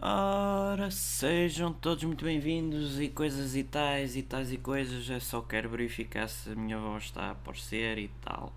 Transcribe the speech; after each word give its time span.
Ora, 0.00 0.92
sejam 0.92 1.72
todos 1.72 2.04
muito 2.04 2.24
bem-vindos 2.24 3.00
e 3.00 3.08
coisas 3.08 3.56
e 3.56 3.64
tais 3.64 4.14
e 4.14 4.22
tais 4.22 4.52
e 4.52 4.56
coisas. 4.56 5.10
Eu 5.10 5.20
só 5.20 5.40
quero 5.40 5.68
verificar 5.70 6.28
se 6.28 6.52
a 6.52 6.54
minha 6.54 6.78
voz 6.78 7.04
está 7.04 7.22
a 7.22 7.30
aparecer 7.32 7.98
e 7.98 8.06
tal. 8.20 8.52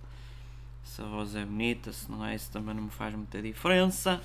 Se 0.84 1.02
a 1.02 1.06
voz 1.06 1.36
é 1.36 1.44
bonita, 1.44 1.92
se 1.92 2.12
não 2.12 2.24
é, 2.24 2.36
isso 2.36 2.52
também 2.52 2.76
não 2.76 2.84
me 2.84 2.90
faz 2.92 3.16
muita 3.16 3.42
diferença. 3.42 4.22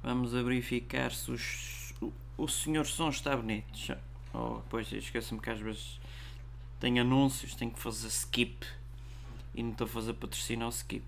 Vamos 0.00 0.32
a 0.32 0.42
verificar 0.42 1.10
se 1.10 1.32
os, 1.32 1.92
o, 2.00 2.12
o 2.38 2.46
senhor 2.46 2.86
som 2.86 3.08
está 3.08 3.36
bonito. 3.36 3.96
Oh, 4.32 4.60
pois 4.70 4.92
esqueço-me 4.92 5.40
que 5.40 5.50
às 5.50 5.58
vezes 5.58 5.98
tenho 6.78 7.02
anúncios, 7.02 7.56
tenho 7.56 7.72
que 7.72 7.80
fazer 7.80 8.06
skip 8.06 8.64
e 9.56 9.62
não 9.62 9.72
estou 9.72 9.86
a 9.86 9.90
fazer 9.90 10.12
patrocínio 10.12 10.66
ao 10.66 10.70
skip. 10.70 11.04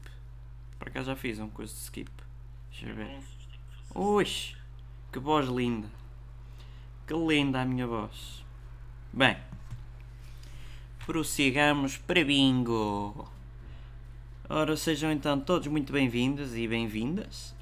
Por 0.77 0.89
acaso 0.89 1.07
já 1.07 1.15
fiz 1.15 1.39
um 1.39 1.49
coisa 1.49 1.73
de 1.73 1.79
skip. 1.79 2.11
Deixa 2.73 2.89
eu 2.89 2.97
ver. 2.97 3.21
Ui! 3.95 4.27
Que 5.13 5.19
voz 5.19 5.47
linda. 5.47 5.91
Que 7.07 7.13
linda 7.13 7.61
a 7.61 7.67
minha 7.67 7.87
voz. 7.87 8.43
Bem. 9.13 9.37
Prossigamos 11.05 11.99
para 11.99 12.25
bingo. 12.25 13.31
Ora, 14.49 14.75
sejam 14.75 15.13
então 15.13 15.39
todos 15.39 15.67
muito 15.67 15.93
bem-vindos 15.93 16.57
e 16.57 16.67
bem-vindas. 16.67 17.55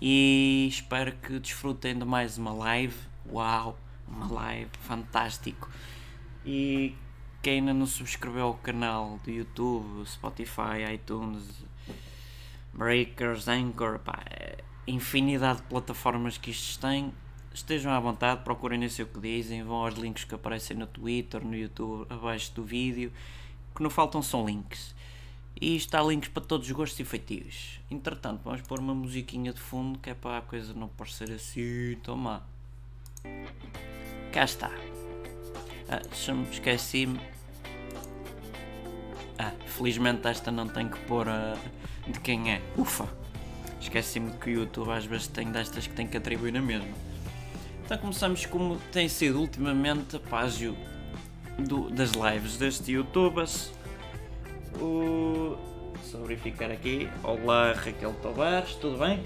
E 0.00 0.66
espero 0.70 1.12
que 1.16 1.38
desfrutem 1.38 1.98
de 1.98 2.04
mais 2.06 2.38
uma 2.38 2.54
live. 2.54 2.96
Uau! 3.30 3.78
Uma 4.08 4.32
live 4.32 4.70
fantástico. 4.80 5.68
E 6.46 6.94
quem 7.42 7.58
ainda 7.58 7.74
não 7.74 7.86
subscreveu 7.86 8.48
o 8.48 8.54
canal 8.54 9.20
do 9.22 9.30
YouTube, 9.30 10.02
Spotify, 10.06 10.94
iTunes, 10.94 11.62
Breakers, 12.72 13.48
Anchor, 13.48 13.98
pá, 13.98 14.24
infinidade 14.86 15.58
de 15.58 15.64
plataformas 15.64 16.38
que 16.38 16.50
isto 16.50 16.80
tem. 16.80 17.12
Estejam 17.52 17.92
à 17.92 18.00
vontade, 18.00 18.42
procurem 18.42 18.78
nem 18.78 18.88
sei 18.88 19.04
o 19.04 19.08
que 19.08 19.20
dizem, 19.20 19.62
vão 19.62 19.76
aos 19.76 19.94
links 19.94 20.24
que 20.24 20.34
aparecem 20.34 20.76
no 20.76 20.86
Twitter, 20.86 21.44
no 21.44 21.54
YouTube, 21.54 22.06
abaixo 22.10 22.52
do 22.52 22.64
vídeo. 22.64 23.12
que 23.74 23.82
não 23.82 23.90
faltam 23.90 24.22
são 24.22 24.44
links. 24.46 24.94
E 25.60 25.76
está 25.76 26.02
links 26.02 26.28
para 26.28 26.42
todos 26.42 26.66
os 26.66 26.72
gostos 26.72 26.98
e 26.98 27.04
feitios. 27.04 27.80
Entretanto, 27.90 28.40
vamos 28.44 28.62
pôr 28.62 28.80
uma 28.80 28.94
musiquinha 28.94 29.52
de 29.52 29.60
fundo 29.60 29.98
que 29.98 30.10
é 30.10 30.14
para 30.14 30.38
a 30.38 30.42
coisa 30.42 30.74
não 30.74 30.88
parecer 30.88 31.30
assim 31.30 31.96
tão 32.02 32.16
má. 32.16 32.42
Cá 34.32 34.44
está. 34.44 34.70
Ah, 35.88 36.02
esqueci-me. 36.50 37.20
Ah, 39.38 39.52
felizmente 39.66 40.26
esta 40.26 40.50
não 40.50 40.68
tem 40.68 40.88
que 40.88 40.98
pôr 41.00 41.28
a, 41.28 41.56
de 42.08 42.18
quem 42.20 42.52
é. 42.52 42.62
Ufa! 42.76 43.23
Esqueci-me 43.84 44.32
que 44.32 44.48
o 44.48 44.52
YouTube 44.60 44.90
às 44.90 45.04
vezes 45.04 45.28
tem 45.28 45.52
destas 45.52 45.86
que 45.86 45.94
tem 45.94 46.06
que 46.06 46.16
atribuir 46.16 46.52
na 46.52 46.62
mesma. 46.62 46.88
Então 47.84 47.98
começamos 47.98 48.46
como 48.46 48.78
tem 48.90 49.10
sido 49.10 49.38
ultimamente 49.38 50.16
a 50.16 50.18
página 50.18 50.74
do, 51.58 51.90
das 51.90 52.12
lives 52.12 52.56
deste 52.56 52.92
youtubers. 52.92 53.70
O... 54.80 55.54
Só 56.02 56.18
verificar 56.22 56.70
aqui. 56.70 57.10
Olá 57.22 57.72
Raquel 57.72 58.14
Tavares, 58.14 58.74
tudo 58.76 58.98
bem? 58.98 59.22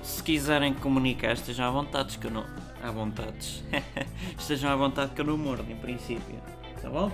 Se 0.00 0.22
quiserem 0.22 0.74
comunicar 0.74 1.32
estejam 1.32 1.66
à 1.66 1.70
vontade 1.70 2.18
que 2.18 2.28
eu 2.28 2.30
não. 2.30 2.46
À 2.82 2.90
vontade. 2.92 3.64
estejam 4.38 4.70
à 4.70 4.76
vontade 4.76 5.10
que 5.12 5.20
eu 5.20 5.24
não 5.24 5.36
mordo 5.36 5.70
em 5.70 5.76
princípio. 5.76 6.40
Tá 6.80 6.88
bom? 6.88 7.10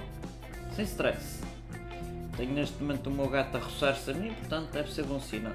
Sem 0.76 0.84
stress. 0.84 1.41
Tenho 2.36 2.54
neste 2.54 2.82
momento 2.82 3.08
o 3.08 3.10
meu 3.10 3.28
gato 3.28 3.56
a 3.58 3.60
roçar-se 3.60 4.10
a 4.10 4.14
mim, 4.14 4.32
portanto 4.32 4.70
deve 4.70 4.90
ser 4.90 5.04
bom 5.04 5.20
sinal. 5.20 5.52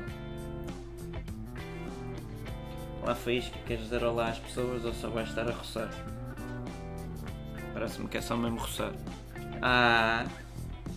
Olá 3.01 3.15
Faísca, 3.15 3.57
queres 3.65 3.85
dizer 3.85 4.03
olá 4.03 4.29
às 4.29 4.37
pessoas 4.37 4.85
ou 4.85 4.93
só 4.93 5.09
vais 5.09 5.27
estar 5.29 5.47
a 5.47 5.53
roçar? 5.53 5.89
Parece-me 7.73 8.07
que 8.07 8.17
é 8.17 8.21
só 8.21 8.37
mesmo 8.37 8.59
roçar. 8.59 8.91
Ah, 9.61 10.25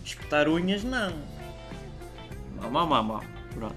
espetar 0.05 0.47
unhas 0.47 0.83
não. 0.83 1.13
Mal, 2.61 2.69
mal, 2.69 2.87
mal, 2.87 3.03
mal. 3.03 3.23
Pronto. 3.55 3.75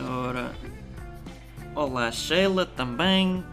Ora, 0.00 0.52
olá 1.74 2.10
Sheila 2.10 2.64
também. 2.64 3.44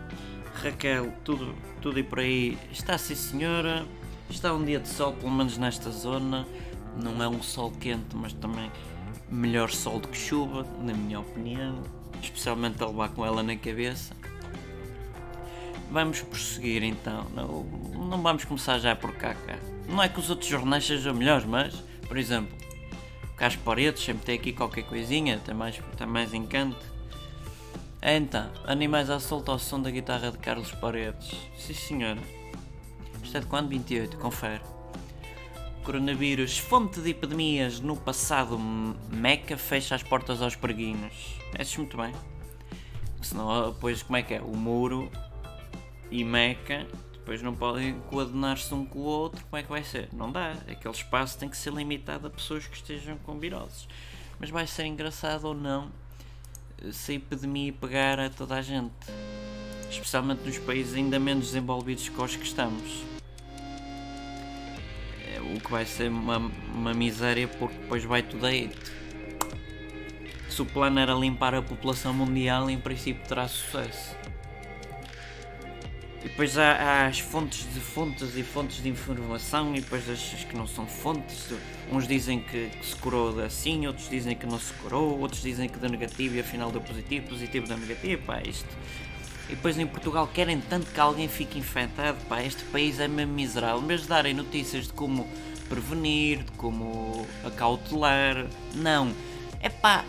Raquel, 0.64 1.14
tudo, 1.26 1.54
tudo 1.82 2.00
e 2.00 2.04
por 2.04 2.20
aí. 2.20 2.58
Está 2.72 2.98
sim 2.98 3.16
senhora. 3.16 3.86
Está 4.30 4.54
um 4.54 4.64
dia 4.64 4.80
de 4.80 4.88
sol, 4.88 5.12
pelo 5.12 5.30
menos 5.30 5.58
nesta 5.58 5.92
zona. 5.92 6.48
Não 6.96 7.22
é 7.22 7.28
um 7.28 7.44
sol 7.44 7.70
quente, 7.72 8.16
mas 8.16 8.32
também 8.32 8.72
melhor 9.30 9.70
sol 9.72 10.00
do 10.00 10.08
que 10.08 10.18
chuva, 10.18 10.66
na 10.80 10.94
minha 10.94 11.20
opinião. 11.20 11.84
Especialmente 12.22 12.82
a 12.82 12.88
levar 12.88 13.10
com 13.10 13.26
ela 13.26 13.44
na 13.44 13.58
cabeça. 13.58 14.16
Vamos 15.92 16.22
prosseguir 16.22 16.82
então. 16.82 17.28
Não, 17.36 17.64
não 18.08 18.22
vamos 18.22 18.46
começar 18.46 18.80
já 18.80 18.96
por 18.96 19.14
cá, 19.16 19.34
cá. 19.34 19.60
Não 19.90 20.02
é 20.02 20.08
que 20.08 20.18
os 20.18 20.30
outros 20.30 20.50
jornais 20.50 20.88
sejam 20.88 21.14
melhores, 21.14 21.46
mas, 21.46 21.76
por 22.08 22.18
exemplo, 22.18 22.56
Carlos 23.36 23.58
Paredes 23.58 24.02
sempre 24.02 24.26
tem 24.26 24.36
aqui 24.36 24.54
qualquer 24.54 24.84
coisinha, 24.84 25.42
tem 25.46 25.54
mais, 25.54 25.78
tem 25.98 26.08
mais 26.08 26.34
encanto. 26.34 26.93
Então, 28.06 28.52
Animais 28.68 29.10
à 29.10 29.18
Solta 29.18 29.54
ao 29.54 29.58
som 29.58 29.82
da 29.82 29.90
guitarra 29.90 30.30
de 30.30 30.38
Carlos 30.38 30.74
Paredes. 30.74 31.32
Sim 31.58 31.74
senhora. 31.74 32.20
Isto 33.24 33.38
é 33.38 33.40
de 33.40 33.46
quando? 33.46 33.70
28, 33.70 34.18
confere. 34.18 34.60
Coronavírus, 35.86 36.58
fonte 36.58 37.00
de 37.00 37.12
epidemias 37.12 37.80
no 37.80 37.96
passado, 37.96 38.60
Meca 39.10 39.56
fecha 39.56 39.96
as 39.96 40.04
portas 40.04 40.42
aos 40.42 40.54
preguinhos. 40.54 41.40
É 41.54 41.64
muito 41.78 41.96
bem. 41.96 42.14
Senão, 43.22 43.72
depois, 43.72 44.04
como 44.04 44.18
é 44.18 44.22
que 44.22 44.34
é? 44.34 44.42
O 44.42 44.54
muro 44.54 45.10
e 46.12 46.26
Meca 46.26 46.86
depois 47.14 47.42
não 47.42 47.56
podem 47.56 48.02
coordenar-se 48.10 48.74
um 48.74 48.86
com 48.86 49.00
o 49.00 49.04
outro. 49.04 49.46
Como 49.46 49.58
é 49.58 49.64
que 49.64 49.70
vai 49.70 49.82
ser? 49.82 50.10
Não 50.12 50.30
dá. 50.30 50.58
Aquele 50.68 50.94
espaço 50.94 51.38
tem 51.38 51.48
que 51.48 51.56
ser 51.56 51.72
limitado 51.72 52.28
a 52.28 52.30
pessoas 52.30 52.68
que 52.68 52.76
estejam 52.76 53.18
com 53.20 53.40
viroses. 53.40 53.88
Mas 54.42 54.50
vai 54.50 54.68
ser 54.68 54.88
engraçado 54.88 55.46
ou 55.46 55.54
não 55.54 56.03
se 56.92 57.12
a 57.14 57.16
epidemia 57.16 57.74
pegar 57.74 58.20
a 58.20 58.30
toda 58.30 58.56
a 58.56 58.62
gente, 58.62 58.94
especialmente 59.90 60.42
nos 60.46 60.58
países 60.58 60.96
ainda 60.96 61.20
menos 61.20 61.48
desenvolvidos 61.48 62.10
que 62.10 62.22
os 62.22 62.36
que 62.36 62.44
estamos. 62.44 63.04
É, 65.28 65.40
o 65.40 65.60
que 65.60 65.72
vai 65.72 65.86
ser 65.86 66.10
uma, 66.10 66.38
uma 66.38 66.94
miséria 66.94 67.48
porque 67.48 67.78
depois 67.78 68.04
vai 68.04 68.24
tudo 68.24 68.46
aí. 68.46 68.72
Se 70.50 70.62
o 70.62 70.66
plano 70.66 71.00
era 71.00 71.14
limpar 71.14 71.56
a 71.56 71.62
população 71.62 72.14
mundial, 72.14 72.70
em 72.70 72.80
princípio 72.80 73.28
terá 73.28 73.48
sucesso. 73.48 74.23
E 76.24 76.30
depois 76.30 76.58
há, 76.58 76.72
há, 76.72 77.08
as 77.08 77.20
fontes 77.20 77.68
de 77.74 77.82
fontes 77.82 78.38
e 78.38 78.44
fontes 78.44 78.82
de 78.82 78.88
informação 78.88 79.76
e 79.76 79.82
depois 79.82 80.10
as, 80.10 80.34
as 80.34 80.44
que 80.46 80.56
não 80.56 80.66
são 80.66 80.88
fontes. 80.88 81.50
Uns 81.92 82.08
dizem 82.08 82.40
que, 82.40 82.70
que, 82.70 82.86
se 82.86 82.96
curou 82.96 83.42
assim, 83.42 83.86
outros 83.88 84.10
dizem 84.10 84.34
que 84.34 84.46
não 84.46 84.58
se 84.58 84.72
curou, 84.76 85.20
outros 85.20 85.42
dizem 85.42 85.68
que 85.68 85.78
deu 85.78 85.90
negativo 85.90 86.36
e 86.36 86.40
afinal 86.40 86.72
deu 86.72 86.80
positivo, 86.80 87.28
positivo 87.28 87.68
deu 87.68 87.78
negativo, 87.78 88.22
pá, 88.24 88.42
isto. 88.42 88.70
E 89.50 89.56
depois 89.56 89.78
em 89.78 89.86
Portugal 89.86 90.30
querem 90.34 90.62
tanto 90.62 90.90
que 90.90 91.00
alguém 91.00 91.28
fique 91.28 91.60
infectado, 91.60 92.18
pá, 92.30 92.42
este 92.42 92.64
país 92.66 93.02
é 93.02 93.08
mesmo 93.10 93.34
miserável. 93.34 93.84
Em 93.84 93.88
vez 93.88 94.04
de 94.04 94.08
darem 94.08 94.34
notícias 94.34 94.88
de 94.88 94.94
como 94.94 95.28
prevenir, 95.68 96.44
de 96.44 96.52
como 96.54 97.28
acautelar, 97.44 98.46
não. 98.74 99.14
É 99.60 99.68
pá, 99.68 100.06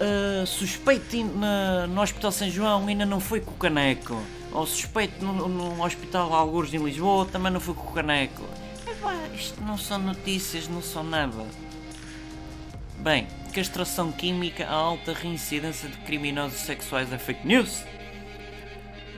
uh, 0.00 0.44
suspeito 0.48 1.24
na, 1.36 1.86
no 1.86 2.02
Hospital 2.02 2.32
São 2.32 2.50
João 2.50 2.88
ainda 2.88 3.06
não 3.06 3.20
foi 3.20 3.40
com 3.40 3.52
o 3.52 3.54
caneco 3.54 4.20
ou 4.52 4.66
suspeito 4.66 5.24
no, 5.24 5.48
no 5.48 5.84
hospital 5.84 6.32
Algures 6.32 6.72
em 6.74 6.82
Lisboa, 6.82 7.26
também 7.26 7.52
não 7.52 7.60
foi 7.60 7.74
com 7.74 7.88
o 7.88 7.92
caneco. 7.92 8.42
Epá, 8.86 9.14
isto 9.34 9.60
não 9.62 9.78
são 9.78 9.98
notícias, 9.98 10.68
não 10.68 10.82
são 10.82 11.02
nada. 11.02 11.46
Bem, 12.98 13.26
castração 13.52 14.12
química, 14.12 14.66
a 14.66 14.72
alta 14.72 15.12
reincidência 15.12 15.88
de 15.88 15.96
criminosos 15.98 16.60
sexuais 16.60 17.12
é 17.12 17.18
fake 17.18 17.46
news. 17.46 17.82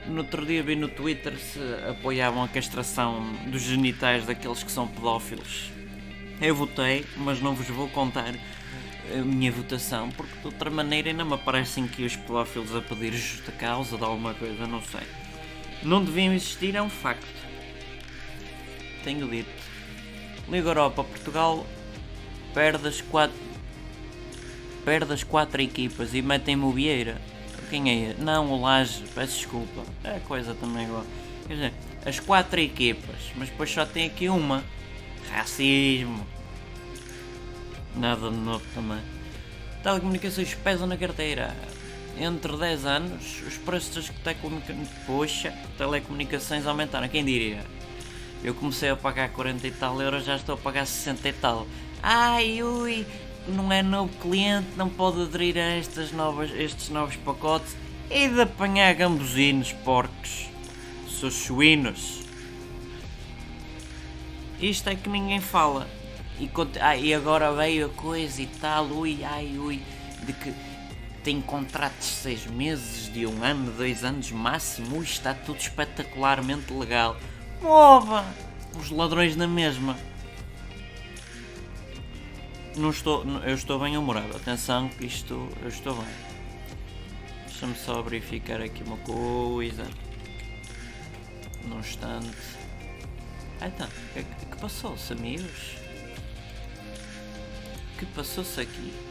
No 0.07 0.19
outro 0.19 0.45
dia 0.45 0.61
vi 0.61 0.75
no 0.75 0.87
Twitter 0.87 1.37
se 1.37 1.59
apoiavam 1.89 2.43
a 2.43 2.47
castração 2.47 3.33
dos 3.47 3.61
genitais 3.61 4.25
daqueles 4.25 4.63
que 4.63 4.71
são 4.71 4.87
pedófilos. 4.87 5.71
Eu 6.41 6.55
votei, 6.55 7.05
mas 7.17 7.41
não 7.41 7.55
vos 7.55 7.67
vou 7.67 7.87
contar 7.89 8.35
a 9.13 9.17
minha 9.23 9.51
votação, 9.51 10.09
porque 10.09 10.37
de 10.39 10.45
outra 10.45 10.69
maneira 10.69 11.09
ainda 11.09 11.23
me 11.23 11.33
aparecem 11.33 11.87
que 11.87 12.03
os 12.03 12.15
pedófilos 12.15 12.75
a 12.75 12.81
pedir 12.81 13.13
justa 13.13 13.51
causa 13.51 13.97
de 13.97 14.03
alguma 14.03 14.33
coisa, 14.33 14.67
não 14.67 14.81
sei. 14.81 15.24
Não 15.83 16.03
deviam 16.03 16.33
existir, 16.33 16.75
é 16.75 16.81
um 16.81 16.89
facto. 16.89 17.25
Tenho 19.03 19.29
dito. 19.29 19.49
Liga 20.49 20.69
Europa, 20.69 21.03
Portugal 21.03 21.65
perde 22.53 22.87
as 22.87 23.01
quatro. 23.01 23.37
Perde 24.83 25.13
as 25.13 25.23
quatro 25.23 25.61
equipas 25.61 26.13
e 26.13 26.21
metem 26.21 26.71
Vieira. 26.71 27.19
Quem 27.69 28.09
é? 28.09 28.15
Não, 28.17 28.51
o 28.51 28.61
Laje, 28.61 29.03
peço 29.13 29.37
desculpa. 29.37 29.83
É 30.03 30.19
coisa 30.19 30.53
também 30.53 30.85
igual. 30.85 31.05
Quer 31.47 31.53
dizer, 31.53 31.73
as 32.05 32.19
quatro 32.19 32.59
equipas, 32.59 33.31
mas 33.35 33.49
depois 33.49 33.71
só 33.71 33.85
tem 33.85 34.05
aqui 34.05 34.29
uma. 34.29 34.63
Racismo. 35.31 36.25
Nada 37.95 38.29
de 38.29 38.37
novo 38.37 38.63
também. 38.73 39.01
Telecomunicações 39.81 40.53
pesam 40.53 40.87
na 40.87 40.97
carteira. 40.97 41.55
Entre 42.17 42.55
10 42.55 42.85
anos, 42.85 43.41
os 43.45 43.57
preços 43.57 44.09
das 44.09 44.37
poxa, 45.05 45.53
telecomunicações 45.77 46.65
aumentaram. 46.65 47.09
Quem 47.09 47.25
diria? 47.25 47.59
Eu 48.41 48.53
comecei 48.53 48.89
a 48.89 48.95
pagar 48.95 49.29
40 49.29 49.67
e 49.67 49.71
tal 49.71 50.01
euros, 50.01 50.23
já 50.23 50.35
estou 50.37 50.55
a 50.55 50.57
pagar 50.57 50.85
60 50.85 51.27
e 51.27 51.33
tal. 51.33 51.67
Ai, 52.01 52.63
ui, 52.63 53.05
não 53.47 53.71
é 53.71 53.83
novo 53.83 54.13
cliente, 54.21 54.67
não 54.77 54.87
pode 54.87 55.23
aderir 55.23 55.57
a 55.57 55.77
estas 55.77 56.11
novas, 56.11 56.51
estes 56.51 56.89
novos 56.89 57.17
pacotes. 57.17 57.75
E 58.09 58.29
de 58.29 58.41
apanhar 58.41 58.93
gambuzinos, 58.93 59.73
porcos. 59.83 60.47
Seus 61.19 61.33
suínos. 61.33 62.21
Isto 64.61 64.89
é 64.89 64.95
que 64.95 65.09
ninguém 65.09 65.41
fala. 65.41 65.87
E, 66.39 66.49
ah, 66.79 66.95
e 66.95 67.13
agora 67.13 67.51
veio 67.51 67.87
a 67.87 67.89
coisa 67.89 68.41
e 68.41 68.45
tal, 68.45 68.85
ui, 68.85 69.23
ai, 69.23 69.57
ui, 69.57 69.81
de 70.25 70.33
que 70.33 70.53
tem 71.25 71.41
contratos 71.41 72.05
de 72.05 72.13
6 72.13 72.45
meses, 72.51 73.11
de 73.11 73.25
um 73.25 73.43
ano, 73.43 73.71
dois 73.71 74.03
anos 74.03 74.29
máximo, 74.29 75.01
está 75.01 75.33
tudo 75.33 75.59
espetacularmente 75.59 76.71
legal. 76.71 77.17
Mova! 77.63 78.23
Os 78.79 78.91
ladrões 78.91 79.35
na 79.35 79.47
mesma. 79.47 79.97
Não 82.77 82.91
estou, 82.91 83.25
eu 83.43 83.55
estou 83.55 83.79
bem 83.79 83.97
humorado, 83.97 84.37
atenção 84.37 84.87
que 84.87 85.07
isto, 85.07 85.49
eu 85.63 85.69
estou 85.69 85.95
bem. 85.95 86.13
Deixa-me 87.47 87.75
só 87.75 88.03
verificar 88.03 88.61
aqui 88.61 88.83
uma 88.83 88.97
coisa. 88.97 89.87
Num 91.67 91.79
instante. 91.79 92.37
Ah, 93.59 93.67
então, 93.67 93.87
o 93.87 94.13
que, 94.13 94.45
que 94.45 94.57
passou-se, 94.57 95.11
amigos? 95.11 95.75
que 97.97 98.05
passou-se 98.07 98.59
aqui? 98.61 99.04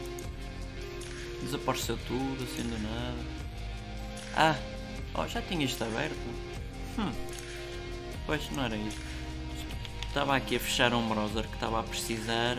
Desapareceu 1.41 1.97
tudo, 2.07 2.43
assim 2.43 2.63
do 2.63 2.79
nada. 2.79 3.25
Ah, 4.35 4.55
oh, 5.13 5.27
já 5.27 5.41
tinha 5.41 5.65
isto 5.65 5.83
aberto. 5.83 6.15
Hum, 6.97 7.11
pois 8.25 8.49
não 8.51 8.63
era 8.63 8.75
isso. 8.75 8.99
Estava 10.07 10.35
aqui 10.35 10.55
a 10.55 10.59
fechar 10.59 10.93
um 10.93 11.07
browser 11.07 11.43
que 11.47 11.55
estava 11.55 11.79
a 11.79 11.83
precisar 11.83 12.57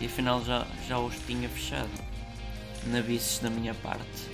e 0.00 0.06
afinal 0.06 0.44
já, 0.44 0.66
já 0.88 0.98
os 0.98 1.14
tinha 1.26 1.48
fechado. 1.48 1.90
Nabices 2.86 3.38
da 3.38 3.50
minha 3.50 3.74
parte. 3.74 4.30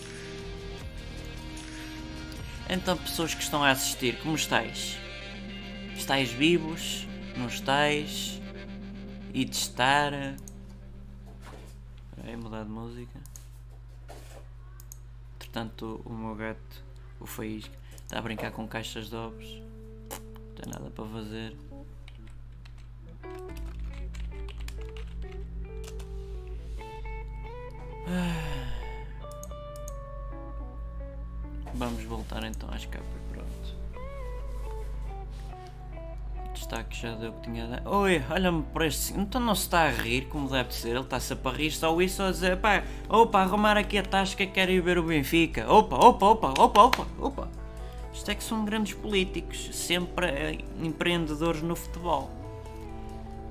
Então, 2.69 2.97
pessoas 2.97 3.35
que 3.35 3.43
estão 3.43 3.63
a 3.63 3.71
assistir, 3.71 4.19
como 4.21 4.37
estáis? 4.37 4.97
Estáis 5.97 6.31
vivos? 6.31 7.07
Não 7.37 7.47
estáis? 7.49 8.37
e 9.37 9.45
testar. 9.45 10.35
Peraí, 12.27 12.37
mudar 12.37 12.65
de 12.65 12.71
música. 12.71 13.21
Entretanto, 15.35 16.03
o 16.05 16.13
meu 16.13 16.35
gato, 16.35 16.83
o 17.21 17.27
Faísca, 17.27 17.71
está 18.03 18.19
a 18.19 18.21
brincar 18.21 18.51
com 18.51 18.67
caixas 18.67 19.09
de 19.09 19.15
ovos. 19.15 19.63
Não 20.11 20.55
tem 20.57 20.73
nada 20.73 20.91
para 20.91 21.05
fazer. 21.05 21.57
Vamos 28.07 28.46
destaque 36.97 37.03
já 37.03 37.15
deu 37.15 37.31
o 37.31 37.33
que 37.35 37.43
tinha 37.43 37.65
a 37.65 37.67
dar. 37.69 37.87
Oi, 37.87 38.23
olha-me 38.31 38.63
para 38.63 38.87
este. 38.87 39.13
Então 39.19 39.41
não 39.41 39.55
se 39.55 39.63
está 39.63 39.83
a 39.83 39.91
rir 39.91 40.27
como 40.29 40.49
deve 40.49 40.75
ser, 40.75 40.91
ele 40.91 41.01
está-se 41.01 41.33
a 41.33 41.51
rir 41.51 41.71
só 41.71 42.01
isso 42.01 42.23
a 42.23 42.31
dizer, 42.31 42.57
pá, 42.57 42.83
opa, 43.09 43.41
arrumar 43.41 43.77
aqui 43.77 43.99
a 43.99 44.03
tasca, 44.03 44.47
quero 44.47 44.71
ir 44.71 44.81
ver 44.81 44.99
o 44.99 45.03
Benfica. 45.03 45.71
Opa, 45.71 45.97
opa, 45.97 46.27
opa, 46.27 46.55
opa, 46.59 46.83
opa, 46.83 47.07
opa. 47.19 47.49
Isto 48.13 48.31
é 48.31 48.35
que 48.35 48.43
são 48.43 48.65
grandes 48.65 48.95
políticos, 48.95 49.69
sempre 49.73 50.27
eh, 50.27 50.59
empreendedores 50.83 51.63
no 51.63 51.77
futebol. 51.77 52.31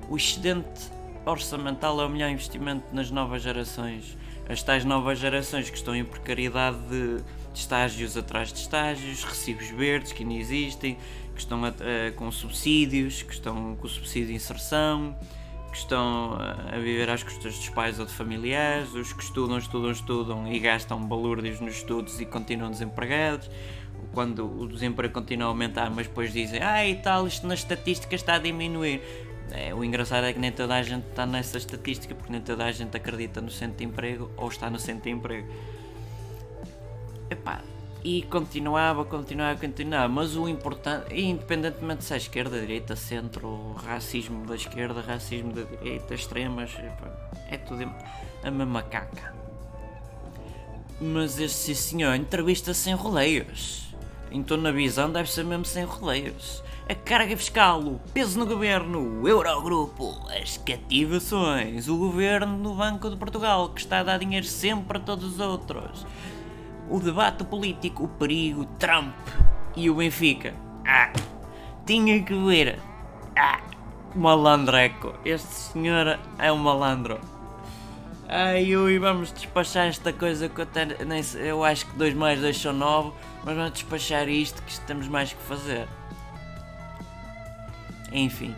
O 0.08 0.16
excedente 0.16 0.90
orçamental 1.24 2.00
é 2.00 2.06
o 2.06 2.08
melhor 2.08 2.30
investimento 2.30 2.84
nas 2.92 3.10
novas 3.10 3.42
gerações. 3.42 4.16
As 4.48 4.62
tais 4.62 4.84
novas 4.84 5.18
gerações 5.18 5.70
que 5.70 5.76
estão 5.76 5.94
em 5.94 6.04
precariedade 6.04 6.78
de, 6.88 7.24
estágios 7.58 8.16
atrás 8.16 8.52
de 8.52 8.60
estágios, 8.60 9.24
recibos 9.24 9.68
verdes 9.70 10.12
que 10.12 10.24
nem 10.24 10.38
existem, 10.38 10.98
que 11.36 11.42
estão 11.42 11.64
a, 11.64 11.68
a, 11.68 12.12
com 12.16 12.32
subsídios, 12.32 13.22
que 13.22 13.32
estão 13.32 13.76
com 13.76 13.86
subsídio 13.86 14.28
de 14.28 14.34
inserção, 14.34 15.16
que 15.70 15.76
estão 15.76 16.32
a, 16.32 16.74
a 16.74 16.78
viver 16.78 17.08
às 17.10 17.22
custas 17.22 17.54
dos 17.54 17.68
pais 17.68 18.00
ou 18.00 18.06
de 18.06 18.12
familiares, 18.12 18.92
os 18.94 19.12
que 19.12 19.22
estudam, 19.22 19.58
estudam, 19.58 19.90
estudam 19.90 20.52
e 20.52 20.58
gastam 20.58 20.98
balúrdios 21.06 21.60
nos 21.60 21.76
estudos 21.76 22.18
e 22.20 22.24
continuam 22.24 22.70
desempregados. 22.70 23.48
Quando 24.12 24.46
o 24.46 24.66
desemprego 24.66 25.12
continua 25.12 25.46
a 25.46 25.50
aumentar, 25.50 25.90
mas 25.90 26.06
depois 26.06 26.32
dizem, 26.32 26.62
ah 26.62 26.86
e 26.86 26.96
tal, 26.96 27.26
isto 27.26 27.46
nas 27.46 27.58
estatísticas 27.58 28.20
está 28.20 28.34
a 28.34 28.38
diminuir. 28.38 29.02
É, 29.52 29.74
o 29.74 29.84
engraçado 29.84 30.24
é 30.24 30.32
que 30.32 30.38
nem 30.38 30.50
toda 30.50 30.74
a 30.74 30.82
gente 30.82 31.06
está 31.08 31.26
nessa 31.26 31.58
estatística, 31.58 32.14
porque 32.14 32.32
nem 32.32 32.40
toda 32.40 32.64
a 32.64 32.72
gente 32.72 32.96
acredita 32.96 33.40
no 33.40 33.50
centro 33.50 33.76
de 33.76 33.84
emprego 33.84 34.30
ou 34.36 34.48
está 34.48 34.70
no 34.70 34.78
centro 34.78 35.04
de 35.04 35.10
emprego. 35.10 35.46
Epá, 37.30 37.62
e 38.06 38.22
continuava, 38.22 39.04
continuava, 39.04 39.58
continuava. 39.58 40.06
Mas 40.06 40.36
o 40.36 40.48
importante, 40.48 41.12
independentemente 41.12 42.04
se 42.04 42.14
é 42.14 42.16
esquerda, 42.16 42.60
direita, 42.60 42.94
centro, 42.94 43.72
racismo 43.72 44.46
da 44.46 44.54
esquerda, 44.54 45.00
racismo 45.00 45.52
da 45.52 45.62
direita, 45.62 46.14
extremas, 46.14 46.70
é 47.50 47.58
tudo 47.58 47.92
a 48.44 48.50
mesma 48.52 48.82
caca. 48.82 49.34
Mas 51.00 51.40
este 51.40 51.74
senhor 51.74 52.14
entrevista 52.14 52.72
sem 52.72 52.94
roleios. 52.94 53.92
Então 54.30 54.56
na 54.56 54.70
visão 54.70 55.10
deve 55.10 55.28
ser 55.28 55.44
mesmo 55.44 55.64
sem 55.64 55.82
roleios. 55.82 56.62
A 56.88 56.94
carga 56.94 57.36
fiscal, 57.36 57.80
o 57.80 58.00
peso 58.14 58.38
no 58.38 58.46
governo, 58.46 59.20
o 59.22 59.28
Eurogrupo, 59.28 60.16
as 60.40 60.56
cativações, 60.58 61.88
o 61.88 61.96
governo 61.96 62.62
do 62.62 62.72
Banco 62.72 63.10
de 63.10 63.16
Portugal 63.16 63.70
que 63.70 63.80
está 63.80 63.98
a 63.98 64.04
dar 64.04 64.20
dinheiro 64.20 64.46
sempre 64.46 64.98
a 64.98 65.00
todos 65.00 65.24
os 65.24 65.40
outros 65.40 66.06
o 66.88 67.00
debate 67.00 67.44
político, 67.44 68.04
o 68.04 68.08
perigo, 68.08 68.64
Trump 68.78 69.14
e 69.76 69.90
o 69.90 69.94
Benfica. 69.94 70.54
Ah, 70.86 71.12
tinha 71.84 72.22
que 72.22 72.34
ver. 72.34 72.78
Ah, 73.36 73.60
malandreco. 74.14 75.14
Este 75.24 75.52
senhor 75.52 76.18
é 76.38 76.52
um 76.52 76.56
malandro. 76.56 77.20
Ai, 78.28 78.74
ui, 78.74 78.98
vamos 78.98 79.32
despachar 79.32 79.86
esta 79.86 80.12
coisa 80.12 80.48
que 80.48 80.60
eu, 80.60 80.64
até, 80.64 80.84
nem, 81.04 81.22
eu 81.36 81.62
acho 81.62 81.86
que 81.86 81.96
2 81.96 82.14
mais 82.14 82.40
2 82.40 82.60
são 82.60 82.72
9, 82.72 83.12
mas 83.44 83.56
vamos 83.56 83.72
despachar 83.72 84.28
isto 84.28 84.60
que 84.62 84.80
temos 84.80 85.06
mais 85.06 85.32
que 85.32 85.42
fazer. 85.42 85.86
Enfim. 88.10 88.54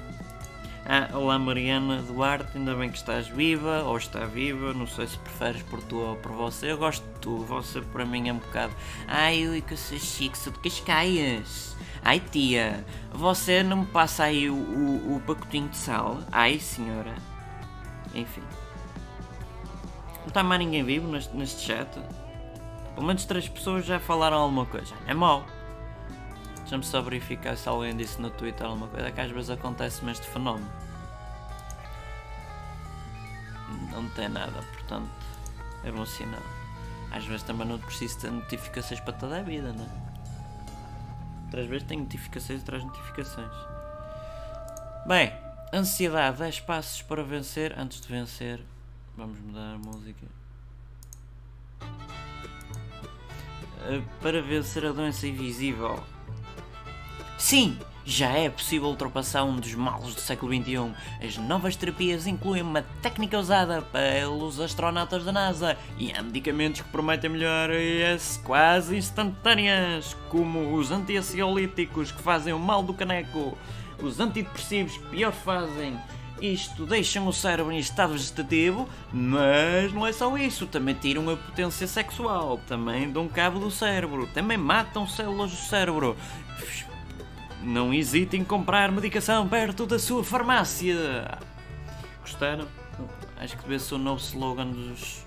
Olá 1.13 1.39
Mariana 1.39 2.01
Duarte, 2.01 2.57
ainda 2.57 2.75
bem 2.75 2.89
que 2.89 2.97
estás 2.97 3.29
viva, 3.29 3.83
ou 3.83 3.99
está 3.99 4.25
viva, 4.25 4.73
não 4.73 4.87
sei 4.87 5.07
se 5.07 5.19
preferes 5.19 5.63
por 5.65 5.83
tu 5.83 5.99
ou 5.99 6.17
por 6.17 6.33
você, 6.33 6.73
eu 6.73 6.79
gosto 6.79 7.05
de 7.07 7.21
tu, 7.21 7.41
você 7.41 7.83
para 7.83 8.07
mim 8.07 8.31
é 8.31 8.33
um 8.33 8.39
bocado. 8.39 8.73
Ai, 9.07 9.47
ui, 9.47 9.61
que 9.61 9.75
eu 9.75 9.77
sou 9.77 9.99
chique, 9.99 10.39
sou 10.39 10.51
de 10.51 10.59
Cascaias. 10.61 11.77
Ai 12.03 12.21
tia, 12.21 12.87
você 13.13 13.63
não 13.63 13.81
me 13.81 13.87
passa 13.87 14.25
aí 14.25 14.49
o, 14.49 14.55
o, 14.55 15.17
o 15.17 15.21
pacotinho 15.27 15.69
de 15.69 15.77
sal? 15.77 16.21
Ai 16.33 16.59
senhora. 16.59 17.15
Enfim. 18.15 18.43
Não 20.21 20.29
está 20.29 20.43
mais 20.43 20.59
ninguém 20.59 20.83
vivo 20.85 21.07
neste, 21.07 21.37
neste 21.37 21.67
chat? 21.67 22.01
Pelo 22.95 23.07
menos 23.07 23.27
três 23.27 23.47
pessoas 23.47 23.85
já 23.85 24.01
falaram 24.01 24.39
alguma 24.39 24.65
coisa. 24.65 24.95
É 25.07 25.13
mau. 25.13 25.45
Deixa-me 26.69 26.85
só 26.85 27.01
verificar 27.01 27.57
se 27.57 27.67
alguém 27.67 27.97
disse 27.97 28.21
no 28.21 28.29
Twitter 28.29 28.67
alguma 28.67 28.89
coisa, 28.89 29.11
que 29.11 29.19
às 29.19 29.31
vezes 29.31 29.49
acontece-me 29.49 30.13
este 30.13 30.27
fenómeno. 30.27 30.71
Não 33.91 34.07
tem 34.11 34.29
nada, 34.29 34.63
portanto 34.75 35.09
é 35.83 35.91
bom 35.91 36.05
sinal. 36.05 36.43
Às 37.11 37.25
vezes 37.25 37.43
também 37.45 37.67
não 37.67 37.79
preciso 37.79 38.19
ter 38.19 38.31
notificações 38.31 39.01
para 39.01 39.15
toda 39.15 39.39
a 39.39 39.43
vida, 39.43 39.73
não 39.73 39.83
é? 39.83 39.89
Outras 41.45 41.67
vezes 41.69 41.89
tenho 41.89 42.03
notificações 42.03 42.61
atrás 42.61 42.83
de 42.83 42.89
notificações. 42.91 43.51
Bem, 45.07 45.33
ansiedade, 45.73 46.37
10 46.37 46.61
passos 46.61 47.01
para 47.01 47.23
vencer. 47.23 47.79
Antes 47.79 48.03
de 48.03 48.09
vencer, 48.09 48.61
vamos 49.17 49.41
mudar 49.41 49.73
a 49.73 49.79
música. 49.79 50.27
Eh, 51.81 51.87
para 54.21 54.43
vencer 54.43 54.85
a 54.85 54.93
doença 54.93 55.27
invisível. 55.27 56.18
Sim, 57.39 57.79
já 58.05 58.31
é 58.31 58.51
possível 58.51 58.89
ultrapassar 58.89 59.45
um 59.45 59.57
dos 59.57 59.73
males 59.73 60.13
do 60.13 60.21
século 60.21 60.53
XXI. 60.53 60.93
As 61.25 61.37
novas 61.39 61.77
terapias 61.77 62.27
incluem 62.27 62.63
uma 62.63 62.83
técnica 63.01 63.39
usada 63.39 63.81
pelos 63.81 64.59
astronautas 64.59 65.25
da 65.25 65.31
NASA 65.31 65.79
e 65.97 66.13
há 66.13 66.21
medicamentos 66.21 66.81
que 66.81 66.89
prometem 66.89 67.31
melhorias 67.31 68.41
quase 68.43 68.97
instantâneas, 68.97 70.17
como 70.29 70.75
os 70.75 70.91
antiansiolíticos 70.91 72.11
que 72.11 72.21
fazem 72.21 72.53
o 72.53 72.59
mal 72.59 72.83
do 72.83 72.93
caneco. 72.93 73.57
os 74.03 74.19
antidepressivos 74.19 74.99
pior 75.11 75.33
fazem 75.33 75.97
isto 76.41 76.87
deixam 76.87 77.27
o 77.27 77.33
cérebro 77.33 77.73
em 77.73 77.79
estado 77.79 78.13
vegetativo, 78.13 78.89
mas 79.13 79.93
não 79.93 80.07
é 80.07 80.13
só 80.13 80.37
isso, 80.37 80.67
também 80.67 80.95
tiram 80.95 81.29
a 81.31 81.37
potência 81.37 81.87
sexual, 81.87 82.61
também 82.67 83.11
dão 83.11 83.29
cabo 83.29 83.59
do 83.59 83.71
cérebro, 83.71 84.27
também 84.29 84.57
matam 84.57 85.07
células 85.07 85.51
do 85.51 85.57
cérebro. 85.57 86.17
Não 87.63 87.93
hesite 87.93 88.37
em 88.37 88.45
comprar 88.45 88.91
medicação 88.93 89.49
perto 89.49 89.87
da 89.87 89.99
sua 89.99 90.23
farmácia. 90.23 91.39
Gostaram? 92.21 92.67
Acho 93.37 93.57
que 93.57 93.63
deve 93.65 93.79
ser 93.79 93.95
o 93.95 93.99
novo 93.99 94.21
slogan 94.21 94.67
dos 94.67 95.25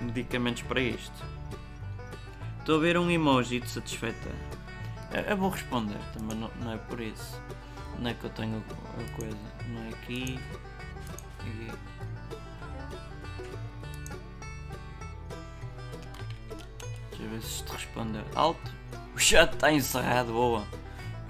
medicamentos 0.00 0.62
para 0.62 0.80
isto. 0.80 1.24
Estou 2.58 2.76
a 2.76 2.80
ver 2.80 2.98
um 2.98 3.10
emoji 3.10 3.60
de 3.60 3.68
satisfeita. 3.68 4.28
Eu 5.28 5.36
vou 5.36 5.50
responder, 5.50 5.98
também 6.12 6.36
não, 6.36 6.50
não 6.60 6.72
é 6.72 6.76
por 6.76 7.00
isso. 7.00 7.40
Não 7.98 8.10
é 8.10 8.14
que 8.14 8.24
eu 8.24 8.30
tenho 8.30 8.58
a 8.58 9.16
coisa. 9.16 9.36
Não 9.68 9.82
é 9.82 9.88
aqui. 9.88 10.38
Aqui. 11.40 11.72
Deixa 17.10 17.22
eu 17.22 17.28
ver 17.30 17.42
se 17.42 17.48
isto 17.56 17.72
responder. 17.72 18.24
Alto. 18.34 18.72
O 19.14 19.18
chat 19.18 19.52
está 19.52 19.72
encerrado, 19.72 20.32
boa. 20.32 20.64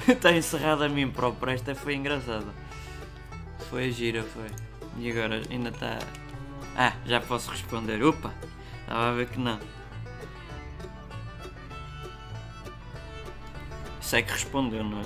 Está 0.09 0.33
encerrado 0.37 0.85
a 0.85 0.89
mim 0.89 1.11
próprio. 1.11 1.53
Esta 1.53 1.75
foi 1.75 1.95
engraçada. 1.95 2.47
Foi 3.69 3.89
a 3.89 3.91
gira, 3.91 4.23
foi. 4.23 4.47
E 4.99 5.11
agora 5.11 5.43
ainda 5.51 5.71
está. 5.71 5.99
Ah, 6.77 6.93
já 7.07 7.21
posso 7.21 7.51
responder. 7.51 8.03
Opa! 8.03 8.33
Estava 8.81 9.11
a 9.11 9.13
ver 9.13 9.29
que 9.29 9.39
não. 9.39 9.59
Sei 14.01 14.23
que 14.23 14.33
respondeu, 14.33 14.83
não 14.83 15.01
é? 15.01 15.05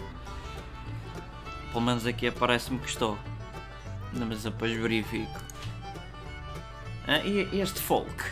Pelo 1.69 1.81
menos 1.81 2.07
aqui 2.07 2.29
aparece-me 2.29 2.79
que 2.79 2.89
estou. 2.89 3.19
Mas 4.13 4.45
depois 4.45 4.73
verifico. 4.73 5.41
Ah, 7.07 7.19
e 7.19 7.61
este 7.61 7.81
folk? 7.81 8.25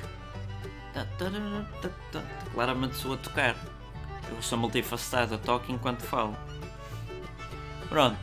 Claramente 2.54 2.96
sou 2.96 3.14
a 3.14 3.16
tocar. 3.16 3.56
Eu 4.30 4.42
sou 4.42 4.58
multifacetado, 4.58 5.34
eu 5.34 5.38
toco 5.38 5.70
enquanto 5.70 6.02
falo. 6.02 6.36
Pronto. 7.88 8.18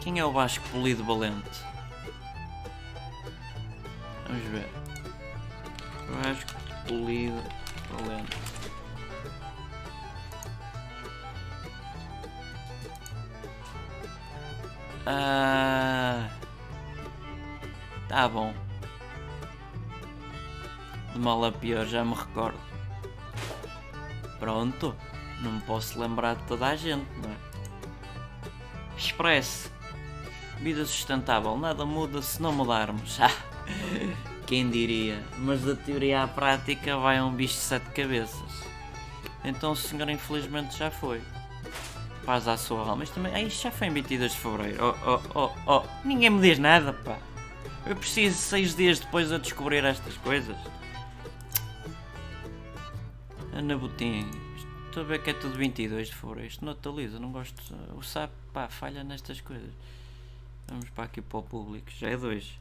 Quem 0.00 0.18
é 0.18 0.24
o 0.24 0.32
Vasco 0.32 0.68
Polido 0.70 1.04
Valente? 1.04 1.60
Vamos 4.26 4.44
ver. 4.44 4.68
Vasco 6.22 6.52
Polido 6.88 7.42
Valente. 7.90 8.36
Ah, 15.04 16.28
tá 18.08 18.28
bom. 18.28 18.54
De 21.12 21.18
mal 21.18 21.44
a 21.44 21.52
pior, 21.52 21.84
já 21.86 22.04
me 22.04 22.14
recordo. 22.14 22.71
Pronto, 24.42 24.92
não 25.40 25.52
me 25.52 25.60
posso 25.60 26.00
lembrar 26.00 26.34
de 26.34 26.42
toda 26.48 26.66
a 26.66 26.74
gente, 26.74 27.06
não 27.22 27.30
é? 27.30 27.36
Express. 28.98 29.70
Vida 30.58 30.84
sustentável, 30.84 31.56
nada 31.56 31.86
muda 31.86 32.20
se 32.20 32.42
não 32.42 32.50
mudarmos. 32.52 33.20
Quem 34.44 34.68
diria? 34.68 35.22
Mas 35.38 35.62
da 35.62 35.76
teoria 35.76 36.24
à 36.24 36.26
prática 36.26 36.96
vai 36.96 37.22
um 37.22 37.32
bicho 37.32 37.54
de 37.54 37.60
sete 37.60 37.88
cabeças. 37.90 38.64
Então 39.44 39.70
o 39.70 39.76
senhor 39.76 40.10
infelizmente 40.10 40.76
já 40.76 40.90
foi 40.90 41.22
paz 42.26 42.48
à 42.48 42.56
sua 42.56 42.80
alma. 42.80 43.04
Isto, 43.04 43.14
também, 43.14 43.32
ah, 43.32 43.42
isto 43.42 43.62
já 43.62 43.70
foi 43.70 43.86
em 43.86 43.90
22 43.90 44.32
de 44.32 44.38
Fevereiro. 44.38 44.96
Oh, 45.04 45.08
oh, 45.08 45.20
oh, 45.36 45.50
oh. 45.68 45.82
Ninguém 46.04 46.30
me 46.30 46.40
diz 46.40 46.58
nada, 46.58 46.92
pá. 46.92 47.16
Eu 47.86 47.94
preciso 47.94 48.36
seis 48.38 48.74
dias 48.74 48.98
depois 48.98 49.30
a 49.30 49.38
descobrir 49.38 49.84
estas 49.84 50.16
coisas. 50.16 50.56
Ana 53.52 53.76
Botim. 53.76 54.30
Estou 54.86 55.02
a 55.02 55.06
ver 55.06 55.22
que 55.22 55.30
é 55.30 55.34
tudo 55.34 55.56
22 55.56 56.08
de 56.08 56.14
Fevereiro. 56.14 56.48
Isto 56.48 56.64
não 56.64 56.72
atualiza, 56.72 57.18
não 57.18 57.32
gosto. 57.32 57.62
O 57.94 58.02
SAP, 58.02 58.30
pá, 58.52 58.68
falha 58.68 59.04
nestas 59.04 59.40
coisas. 59.40 59.70
Vamos 60.68 60.88
para 60.90 61.04
aqui 61.04 61.20
para 61.20 61.38
o 61.38 61.42
público. 61.42 61.90
Já 61.98 62.08
é 62.08 62.16
2. 62.16 62.58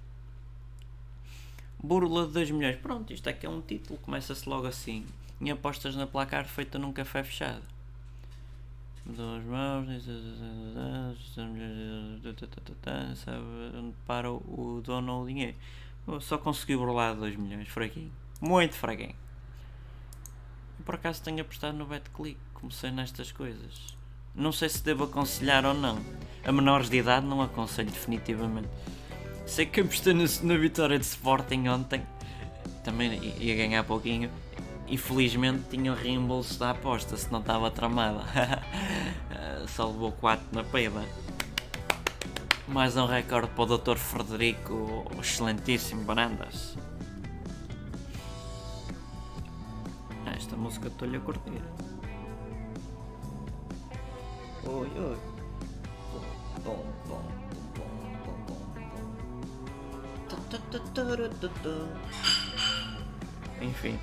Burla 1.82 2.28
de 2.28 2.34
2 2.34 2.52
milhões. 2.52 2.76
Pronto, 2.78 3.12
isto 3.12 3.30
aqui 3.30 3.46
é 3.46 3.50
um 3.50 3.62
título. 3.62 4.00
Começa-se 4.00 4.48
logo 4.48 4.68
assim. 4.68 5.06
Em 5.40 5.50
apostas 5.50 5.96
na 5.96 6.06
placar 6.06 6.46
feita 6.46 6.78
num 6.78 6.94
café 6.94 7.24
fechado 7.24 7.64
duas 9.06 9.44
mãos, 9.44 9.88
sabe 13.16 13.42
onde 13.76 13.96
para 14.06 14.32
o 14.32 14.82
dono 14.84 15.14
ou 15.14 15.24
o 15.24 15.28
dinheiro. 15.28 15.56
Só 16.20 16.38
consegui 16.38 16.76
burlar 16.76 17.16
2 17.16 17.36
milhões, 17.36 17.68
fraguinho. 17.68 18.12
Muito 18.40 18.76
fraguinho. 18.76 19.16
Por 20.86 20.96
acaso 20.96 21.22
tenho 21.22 21.42
apostado 21.42 21.78
no 21.78 21.86
BetClick, 21.86 22.38
comecei 22.54 22.92
nestas 22.92 23.32
coisas. 23.32 23.96
Não 24.36 24.52
sei 24.52 24.68
se 24.70 24.84
devo 24.84 25.06
aconselhar 25.06 25.66
ou 25.66 25.74
não. 25.74 26.00
A 26.44 26.52
menores 26.52 26.90
de 26.90 26.98
idade 26.98 27.26
não 27.26 27.42
aconselho 27.42 27.92
definitivamente. 27.92 28.70
Sei 29.46 29.66
que 29.66 29.82
apostei 29.82 30.14
na 30.14 30.58
vitória 30.58 30.98
de 30.98 31.06
Sporting 31.06 31.68
ontem. 31.68 32.06
Também 32.84 33.36
ia 33.38 33.56
ganhar 33.56 33.84
pouquinho 33.84 34.30
e 34.88 34.98
felizmente 34.98 35.64
tinha 35.70 35.92
o 35.92 35.96
reembolso 35.96 36.58
da 36.60 36.72
aposta, 36.72 37.16
se 37.16 37.32
não 37.32 37.40
estava 37.40 37.70
tramada. 37.70 38.24
Só 39.68 39.88
levou 39.88 40.12
4 40.14 40.48
na 40.52 40.64
peida. 40.64 41.06
Mais 42.68 42.98
um 42.98 43.06
recorde 43.06 43.50
para 43.50 43.64
o 43.64 43.78
Dr. 43.78 43.98
Frederico, 43.98 45.06
excelentíssimo 45.20 46.04
Barandas. 46.04 46.76
Esta 50.52 50.62
música 50.62 50.88
estou-lhe 50.90 51.16
a 51.16 51.20
curtir. 51.22 51.64
Oi, 54.66 54.92
oi. 54.98 55.18
Bom, 56.12 56.22
bom, 56.66 56.84
bom, 57.08 57.24
bom, 57.78 57.88
bom, 58.26 58.36
bom. 58.46 58.62
Enfim. 63.62 63.98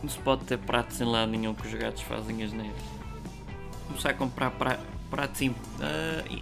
Não 0.00 0.08
se 0.08 0.18
pode 0.20 0.44
ter 0.44 0.58
pratos 0.58 1.00
em 1.00 1.04
lado 1.04 1.32
nenhum 1.32 1.52
que 1.52 1.66
os 1.66 1.74
gatos 1.74 2.02
fazem 2.02 2.44
as 2.44 2.52
neiras. 2.52 2.80
Começar 3.88 4.10
a 4.10 4.14
comprar 4.14 4.52
pra, 4.52 4.78
pratos 5.10 5.40
uh, 5.40 5.52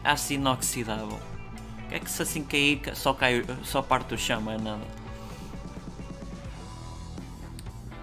aço 0.05 0.35
inoxidável. 0.35 1.19
Que 1.89 1.95
é 1.95 1.99
que 1.99 2.11
se 2.11 2.21
assim 2.21 2.45
cair 2.45 2.95
só, 2.95 3.15
cai, 3.15 3.43
só 3.63 3.81
parte 3.81 4.13
o 4.13 4.19
chão, 4.19 4.51
é 4.51 4.59
nada. 4.59 5.04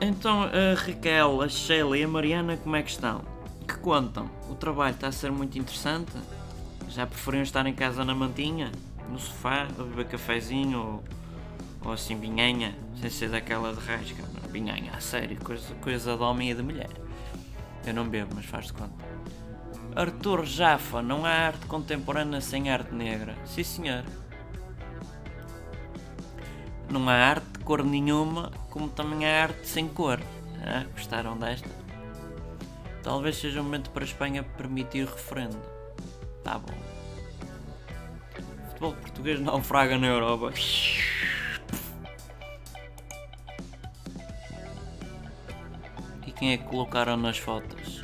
Então 0.03 0.41
a 0.41 0.73
Raquel, 0.73 1.43
a 1.43 1.47
Sheila 1.47 1.95
e 1.95 2.03
a 2.03 2.07
Mariana 2.07 2.57
como 2.57 2.75
é 2.75 2.81
que 2.81 2.89
estão? 2.89 3.21
Que 3.67 3.75
contam? 3.75 4.31
O 4.49 4.55
trabalho 4.55 4.95
está 4.95 5.09
a 5.09 5.11
ser 5.11 5.31
muito 5.31 5.59
interessante? 5.59 6.11
Já 6.89 7.05
preferiam 7.05 7.43
estar 7.43 7.67
em 7.67 7.73
casa 7.75 8.03
na 8.03 8.15
mantinha? 8.15 8.71
No 9.07 9.19
sofá, 9.19 9.67
a 9.77 9.83
beber 9.83 10.07
cafezinho 10.07 10.79
ou, 10.79 11.03
ou 11.85 11.91
assim 11.91 12.19
vinhanha, 12.19 12.73
sem 12.99 13.11
ser 13.11 13.29
daquela 13.29 13.71
de 13.73 13.79
rasca? 13.79 14.23
Pinhanha, 14.51 14.91
a 14.91 14.99
sério, 14.99 15.39
coisa, 15.39 15.71
coisa 15.75 16.17
de 16.17 16.23
homem 16.23 16.49
e 16.49 16.55
de 16.55 16.63
mulher. 16.63 16.89
Eu 17.85 17.93
não 17.93 18.09
bebo, 18.09 18.33
mas 18.33 18.45
faz 18.45 18.65
de 18.65 18.73
conta. 18.73 19.05
Arthur 19.95 20.45
Jaffa, 20.45 21.03
não 21.03 21.27
há 21.27 21.29
arte 21.29 21.67
contemporânea 21.67 22.41
sem 22.41 22.71
arte 22.71 22.91
negra. 22.91 23.35
Sim, 23.45 23.63
senhor. 23.63 24.03
Não 26.89 27.07
há 27.07 27.13
arte 27.13 27.50
cor 27.71 27.85
nenhuma, 27.85 28.51
como 28.69 28.89
também 28.89 29.25
há 29.25 29.43
arte 29.43 29.65
sem 29.65 29.87
cor. 29.87 30.19
Ah, 30.61 30.83
gostaram 30.91 31.37
desta? 31.37 31.69
Talvez 33.01 33.37
seja 33.37 33.61
o 33.61 33.63
momento 33.63 33.91
para 33.91 34.03
a 34.03 34.05
Espanha 34.05 34.43
permitir 34.43 35.05
referendo. 35.05 35.57
Tá 36.43 36.59
bom. 36.59 36.73
Futebol 38.67 38.93
português 38.95 39.39
naufraga 39.39 39.97
na 39.97 40.07
Europa. 40.07 40.51
quem 46.37 46.53
é 46.53 46.57
que 46.57 46.63
colocaram 46.63 47.15
nas 47.15 47.37
fotos. 47.37 48.03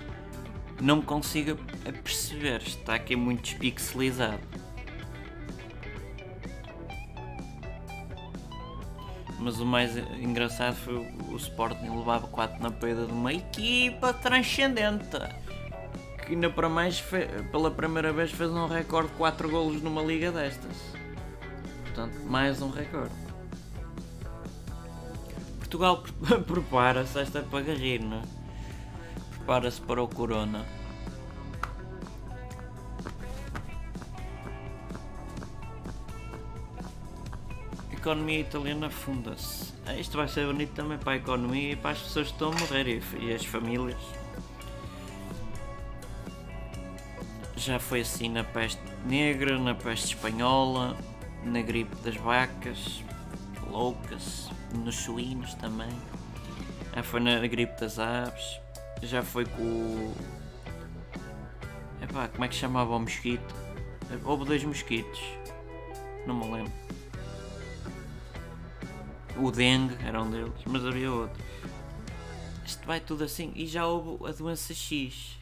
Não 0.79 1.01
consigo 1.01 1.57
perceber, 2.03 2.61
está 2.61 2.93
aqui 2.93 3.15
muito 3.15 3.41
despixelizado. 3.41 4.56
Mas 9.47 9.61
o 9.61 9.65
mais 9.65 9.95
engraçado 10.21 10.75
foi 10.75 11.07
o 11.29 11.37
Sporting 11.37 11.87
levar 11.87 12.19
4 12.19 12.61
na 12.61 12.69
perda 12.69 13.05
de 13.05 13.13
uma 13.13 13.31
equipa 13.31 14.11
transcendente. 14.11 15.17
Que 16.25 16.33
ainda 16.33 16.49
para 16.49 16.67
mais, 16.67 17.01
pela 17.49 17.71
primeira 17.71 18.11
vez, 18.11 18.29
fez 18.29 18.51
um 18.51 18.67
recorde 18.67 19.07
de 19.07 19.13
4 19.15 19.49
golos 19.49 19.81
numa 19.81 20.01
liga 20.01 20.33
destas. 20.33 20.75
Portanto, 21.85 22.19
mais 22.25 22.61
um 22.61 22.69
recorde. 22.69 23.15
Portugal 25.59 26.03
prepara-se, 26.45 27.17
esta 27.17 27.39
é 27.39 27.41
para 27.41 27.73
rir, 27.73 28.01
não 28.01 28.17
é? 28.17 28.21
Prepara-se 29.37 29.79
para 29.79 30.03
o 30.03 30.09
Corona. 30.09 30.65
Economia 38.07 38.39
italiana 38.39 38.87
afunda-se. 38.87 39.73
Ah, 39.85 39.93
Isto 39.95 40.15
vai 40.15 40.29
ser 40.29 40.45
bonito 40.47 40.73
também 40.73 40.97
para 40.97 41.13
a 41.13 41.15
economia 41.17 41.73
e 41.73 41.75
para 41.75 41.91
as 41.91 41.99
pessoas 41.99 42.27
que 42.27 42.33
estão 42.33 42.53
a 42.53 42.55
morrer 42.55 42.87
e, 42.87 43.25
e 43.25 43.33
as 43.33 43.43
famílias. 43.43 43.99
Já 47.57 47.79
foi 47.79 48.01
assim 48.01 48.29
na 48.29 48.45
peste 48.45 48.81
negra, 49.05 49.59
na 49.59 49.75
peste 49.75 50.15
espanhola, 50.15 50.95
na 51.43 51.61
gripe 51.61 51.93
das 51.97 52.15
vacas, 52.15 53.03
loucas, 53.69 54.49
nos 54.73 54.95
suínos 54.95 55.53
também. 55.55 55.91
Já 56.95 57.03
foi 57.03 57.19
na 57.19 57.45
gripe 57.45 57.77
das 57.77 57.99
aves. 57.99 58.61
Já 59.03 59.21
foi 59.21 59.45
com 59.45 59.61
o. 59.61 60.15
Epá, 62.01 62.29
como 62.29 62.45
é 62.45 62.47
que 62.47 62.55
chamava 62.55 62.95
o 62.95 62.99
mosquito? 62.99 63.53
Houve 64.23 64.45
dois 64.45 64.63
mosquitos. 64.63 65.19
Não 66.25 66.35
me 66.35 66.45
lembro. 66.51 66.87
O 69.39 69.51
dengue 69.51 69.95
era 70.03 70.21
um 70.21 70.29
deles, 70.29 70.53
mas 70.65 70.83
havia 70.83 71.11
outro. 71.11 71.43
Isto 72.65 72.85
vai 72.85 72.99
tudo 72.99 73.23
assim. 73.23 73.51
E 73.55 73.65
já 73.67 73.85
houve 73.85 74.25
a 74.27 74.31
doença 74.31 74.73
X. 74.73 75.37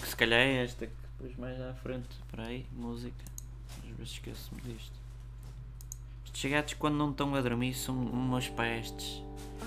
Que 0.00 0.08
se 0.08 0.16
calhar 0.16 0.40
é 0.40 0.64
esta 0.64 0.86
que 0.86 0.92
depois 1.18 1.36
mais 1.36 1.60
à 1.60 1.74
frente. 1.74 2.08
Espera 2.10 2.48
aí, 2.48 2.64
música. 2.72 3.24
Às 3.82 3.96
vezes 3.96 4.12
esqueço-me 4.14 4.60
disto. 4.62 4.92
Estes 6.24 6.50
gatos 6.50 6.74
quando 6.74 6.96
não 6.96 7.10
estão 7.10 7.34
a 7.34 7.40
dormir 7.40 7.74
são 7.74 7.94
umas 7.96 8.48
pestes. 8.48 9.22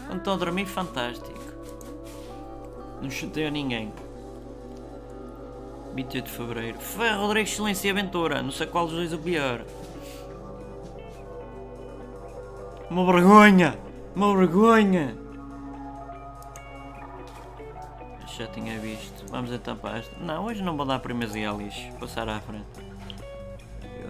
Quando 0.08 0.20
estão 0.20 0.34
a 0.34 0.38
dormir, 0.38 0.66
fantástico. 0.66 1.40
Não 3.02 3.10
chuteio 3.10 3.52
ninguém. 3.52 3.92
28 5.96 6.26
de 6.26 6.32
Fevereiro. 6.32 6.80
Ferro, 6.80 7.22
Rodrigues, 7.22 7.54
Silêncio 7.54 7.88
e 7.88 7.92
Aventura. 7.92 8.42
Não 8.42 8.52
sei 8.52 8.68
qual 8.68 8.86
dos 8.86 8.96
dois 8.96 9.12
é 9.12 9.16
o 9.16 9.20
pior. 9.20 9.66
Uma 12.90 13.06
vergonha! 13.06 13.78
Uma 14.16 14.36
vergonha! 14.36 15.16
Já 18.36 18.48
tinha 18.48 18.80
visto. 18.80 19.26
Vamos 19.30 19.52
então 19.52 19.76
para 19.76 20.00
esta. 20.00 20.16
Não, 20.20 20.46
hoje 20.46 20.64
não 20.64 20.76
vou 20.76 20.88
dar 20.88 20.98
primazia 20.98 21.52
a 21.52 21.54
lixo. 21.54 21.92
Passar 22.00 22.28
à 22.28 22.40
frente. 22.40 22.66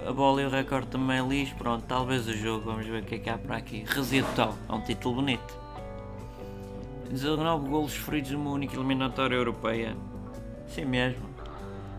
A 0.07 0.13
bola 0.13 0.41
e 0.41 0.45
o 0.45 0.49
recorde 0.49 0.87
também 0.87 1.27
lixo. 1.27 1.55
Pronto, 1.55 1.83
talvez 1.87 2.25
o 2.27 2.33
jogo. 2.33 2.65
Vamos 2.65 2.85
ver 2.85 3.03
o 3.03 3.05
que 3.05 3.15
é 3.15 3.17
que 3.17 3.29
há 3.29 3.37
para 3.37 3.57
aqui. 3.57 3.83
Residual. 3.85 4.55
É 4.69 4.73
um 4.73 4.81
título 4.81 5.15
bonito. 5.15 5.59
19 7.09 7.67
golos 7.67 7.93
feridos 7.93 8.31
numa 8.31 8.51
única 8.51 8.75
eliminatória 8.75 9.35
europeia. 9.35 9.97
Sim 10.67 10.85
mesmo. 10.85 11.27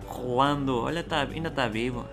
Rolando. 0.07 0.83
Olha, 0.83 1.05
tá, 1.05 1.23
ainda 1.23 1.49
está 1.49 1.69
vivo. 1.69 2.07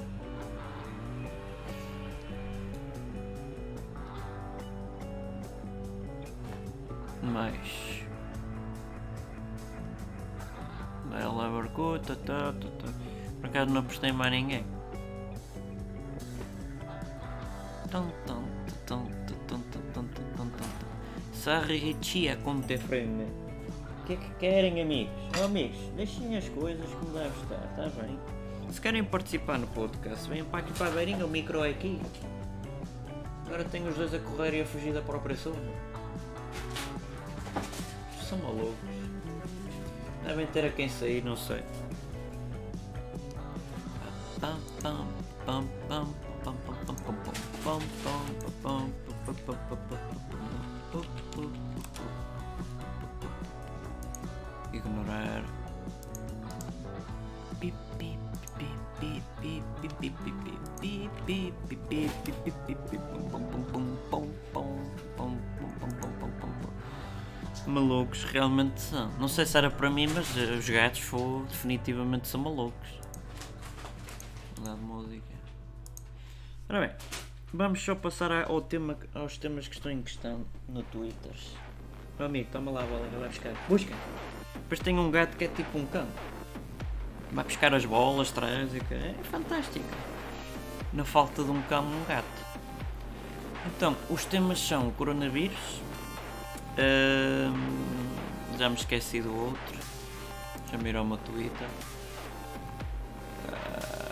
Mas. 7.32 8.04
Ela 11.13 11.48
abarcou, 11.48 12.00
tá, 12.00 12.16
tá, 12.16 12.54
tá, 12.54 12.68
tá. 12.80 12.94
Por 13.40 13.50
acaso 13.50 13.72
não 13.72 13.82
apostei 13.82 14.12
mais 14.12 14.32
ninguém. 14.32 14.66
Sarrichia 21.48 22.36
como 22.44 22.62
te 22.62 22.78
frente. 22.78 23.24
O 24.02 24.06
que 24.06 24.13
é 24.13 24.16
que 24.18 24.30
querem, 24.36 24.82
amigos? 24.82 25.13
Oh, 25.40 25.46
amigos, 25.46 25.78
deixem 25.96 26.36
as 26.36 26.50
coisas 26.50 26.90
como 26.96 27.13
deve 27.13 27.30
estar, 27.42 27.86
está 27.86 28.02
bem? 28.02 28.20
Se 28.70 28.82
querem 28.82 29.04
participar 29.04 29.58
no 29.58 29.68
podcast, 29.68 30.30
venham 30.30 30.46
para 30.48 30.60
aqui 30.60 30.74
para 30.74 30.88
a 30.88 30.92
beirinha, 30.92 31.26
o 31.26 31.30
micro 31.30 31.63
é 31.63 31.70
aqui. 31.70 32.02
Agora 33.46 33.63
tenho 33.63 33.88
os 33.88 33.96
dois 33.96 34.13
a 34.13 34.20
correr 34.20 34.58
e 34.58 34.62
a 34.62 34.66
fugir 34.66 34.94
da 34.94 35.02
própria 35.02 35.38
sombra. 35.38 35.62
São 38.28 38.38
malucos. 38.40 38.76
Devem 40.26 40.48
ter 40.48 40.66
a 40.66 40.70
quem 40.70 40.90
sair, 40.90 41.24
não 41.24 41.38
sei. 41.38 41.63
Pam, 44.42 44.58
Malucos 67.67 68.23
realmente 68.23 68.80
são. 68.80 69.12
Não 69.19 69.27
sei 69.27 69.45
se 69.45 69.58
era 69.58 69.69
para 69.69 69.89
mim, 69.89 70.08
mas 70.08 70.34
os 70.36 70.69
gatos 70.69 71.01
foram 71.01 71.43
definitivamente 71.43 72.27
são 72.27 72.39
malucos. 72.39 72.89
Mudar 74.58 74.75
de 74.75 74.82
música. 74.82 75.34
Ora 76.69 76.88
bem, 76.88 76.95
vamos 77.53 77.84
só 77.84 77.93
passar 77.93 78.32
ao 78.49 78.62
tema, 78.62 78.97
aos 79.13 79.38
temas 79.38 79.67
que 79.67 79.75
estão 79.75 79.91
em 79.91 80.01
questão 80.01 80.45
no 80.69 80.82
Twitter. 80.84 81.34
Meu 82.17 82.27
amigo, 82.27 82.49
toma 82.51 82.71
lá 82.71 82.84
a 82.84 82.86
bola, 82.86 83.08
vai 83.19 83.27
buscar. 83.27 83.53
Busca! 83.67 83.93
Depois 84.56 84.80
tem 84.80 84.97
um 84.97 85.12
gato 85.12 85.36
que 85.36 85.43
é 85.43 85.47
tipo 85.49 85.77
um 85.77 85.86
cão. 85.86 86.08
Vai 87.32 87.43
buscar 87.43 87.73
as 87.73 87.86
bolas, 87.86 88.32
traz 88.32 88.73
e 88.73 88.77
é 88.77 89.13
fantástico. 89.23 89.86
Na 90.93 91.03
falta 91.03 91.43
de 91.43 91.51
um 91.51 91.62
cão, 91.63 91.86
um 91.86 92.06
gato. 92.06 92.25
Então, 93.65 93.95
os 94.10 94.23
temas 94.23 94.58
são 94.60 94.88
o 94.88 94.91
coronavírus. 94.93 95.82
Já 98.58 98.70
me 98.70 98.76
esqueci 98.76 99.22
do 99.22 99.36
outro. 99.36 99.80
Já 100.72 100.78
mirou 100.78 101.04
o 101.04 101.08
meu 101.08 101.18
Twitter. 101.18 101.68
Ah, 103.50 104.12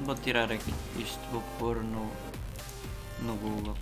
vou 0.00 0.14
tirar 0.14 0.50
aqui 0.50 0.74
isto, 0.98 1.20
vou 1.30 1.42
pôr 1.58 1.76
no, 1.76 2.10
no 3.20 3.34
Google. 3.36 3.76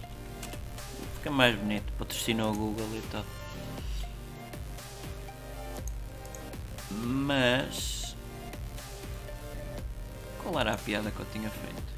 Fica 1.16 1.30
mais 1.30 1.56
bonito, 1.56 1.92
patrocinou 1.98 2.52
o 2.52 2.56
Google 2.56 2.88
e 2.92 3.02
tal. 3.10 3.24
Mas. 6.90 8.16
Qual 10.42 10.60
era 10.60 10.74
a 10.74 10.76
piada 10.76 11.10
que 11.10 11.20
eu 11.20 11.26
tinha 11.32 11.48
feito? 11.48 11.94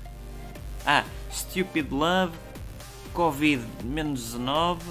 Ah, 0.86 1.04
Stupid 1.32 1.90
Love, 1.90 2.38
Covid 3.12 3.62
menos 3.82 4.22
19 4.22 4.82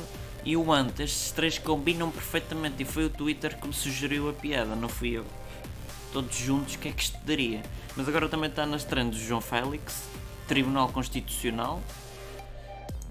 e 0.46 0.56
o 0.56 0.72
Ant. 0.72 1.00
Estes 1.00 1.32
três 1.32 1.58
combinam 1.58 2.12
perfeitamente 2.12 2.84
e 2.84 2.86
foi 2.86 3.06
o 3.06 3.10
Twitter 3.10 3.60
que 3.60 3.68
me 3.68 3.74
sugeriu 3.74 4.30
a 4.30 4.34
piada, 4.34 4.76
não 4.76 4.88
fui 4.88 5.10
eu. 5.10 5.26
Todos 6.14 6.38
juntos, 6.38 6.76
o 6.76 6.80
que 6.80 6.90
é 6.90 6.92
que 6.92 7.02
isto 7.02 7.18
daria? 7.26 7.62
Mas 7.98 8.08
agora 8.08 8.30
também 8.30 8.50
está 8.50 8.66
nas 8.66 8.84
trends 8.84 9.18
João 9.18 9.42
Félix, 9.42 10.04
Tribunal 10.48 10.90
Constitucional, 10.90 11.82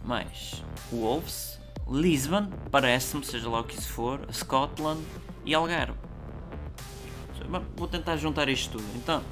mais 0.04 0.62
Wolves, 0.90 1.58
Lisbon, 1.90 2.48
parece-me, 2.70 3.24
seja 3.24 3.48
lá 3.48 3.60
o 3.60 3.64
que 3.64 3.78
isso 3.78 3.88
for, 3.88 4.20
Scotland 4.32 5.02
e 5.44 5.54
Algarve. 5.54 5.98
Vou 7.76 7.86
tentar 7.86 8.16
juntar 8.16 8.48
isto 8.48 8.78
tudo. 8.78 8.84
Então, 8.96 9.22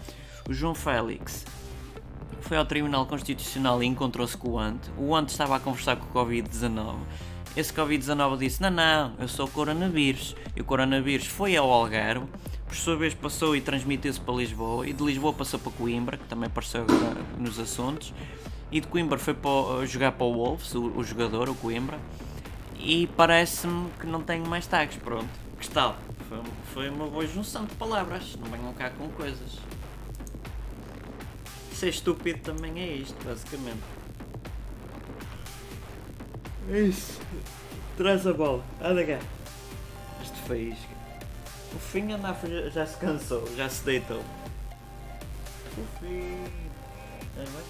o 0.48 0.52
João 0.52 0.74
Félix 0.74 1.46
foi 2.42 2.56
ao 2.56 2.66
Tribunal 2.66 3.06
Constitucional 3.06 3.82
e 3.82 3.86
encontrou-se 3.86 4.36
com 4.36 4.50
o 4.50 4.58
Ant. 4.58 4.80
O 4.98 5.14
Ant 5.14 5.30
estava 5.30 5.56
a 5.56 5.60
conversar 5.60 5.96
com 5.96 6.06
o 6.06 6.24
Covid-19. 6.24 6.96
Esse 7.56 7.72
Covid-19 7.72 8.38
disse: 8.38 8.62
Não, 8.62 8.70
não, 8.70 9.14
eu 9.18 9.28
sou 9.28 9.46
o 9.46 9.50
coronavírus. 9.50 10.34
E 10.56 10.60
o 10.60 10.64
coronavírus 10.64 11.26
foi 11.26 11.56
ao 11.56 11.70
Algarve, 11.70 12.26
por 12.66 12.74
sua 12.74 12.96
vez 12.96 13.12
passou 13.12 13.54
e 13.54 13.60
transmitiu-se 13.60 14.18
para 14.20 14.34
Lisboa. 14.34 14.88
E 14.88 14.92
de 14.92 15.04
Lisboa 15.04 15.34
passou 15.34 15.60
para 15.60 15.70
Coimbra, 15.72 16.16
que 16.16 16.24
também 16.24 16.46
apareceu 16.46 16.86
nos 17.38 17.58
assuntos. 17.58 18.14
E 18.70 18.80
de 18.80 18.86
Coimbra 18.86 19.18
foi 19.18 19.34
para, 19.34 19.84
jogar 19.84 20.12
para 20.12 20.24
o 20.24 20.32
Wolves, 20.32 20.74
o, 20.74 20.86
o 20.96 21.04
jogador, 21.04 21.50
o 21.50 21.54
Coimbra. 21.54 21.98
E 22.78 23.06
parece-me 23.16 23.90
que 24.00 24.06
não 24.06 24.22
tenho 24.22 24.48
mais 24.48 24.66
tags, 24.66 24.96
pronto. 24.96 25.28
Que 25.60 25.68
tal? 25.68 25.96
Foi, 26.28 26.40
foi 26.72 26.88
uma 26.88 27.06
boa 27.06 27.26
junção 27.26 27.66
de 27.66 27.74
palavras, 27.74 28.34
não 28.40 28.50
venham 28.50 28.72
cá 28.72 28.88
com 28.90 29.08
coisas. 29.10 29.58
Ser 31.74 31.90
estúpido 31.90 32.38
também 32.40 32.80
é 32.80 32.94
isto, 32.94 33.16
basicamente. 33.24 33.82
É 36.70 36.80
isso. 36.80 37.20
Traz 37.96 38.26
a 38.26 38.32
bola, 38.32 38.64
anda 38.80 39.04
cá. 39.04 39.18
Este 40.22 40.38
faísca. 40.46 40.92
O 41.74 41.78
fim 41.78 42.12
anda 42.12 42.28
a 42.28 42.70
já 42.70 42.86
se 42.86 42.96
cansou, 42.98 43.48
já 43.56 43.68
se 43.68 43.84
deitou. 43.84 44.20
O 45.78 45.98
fim. 45.98 46.44
É, 47.38 47.44
vai. 47.44 47.62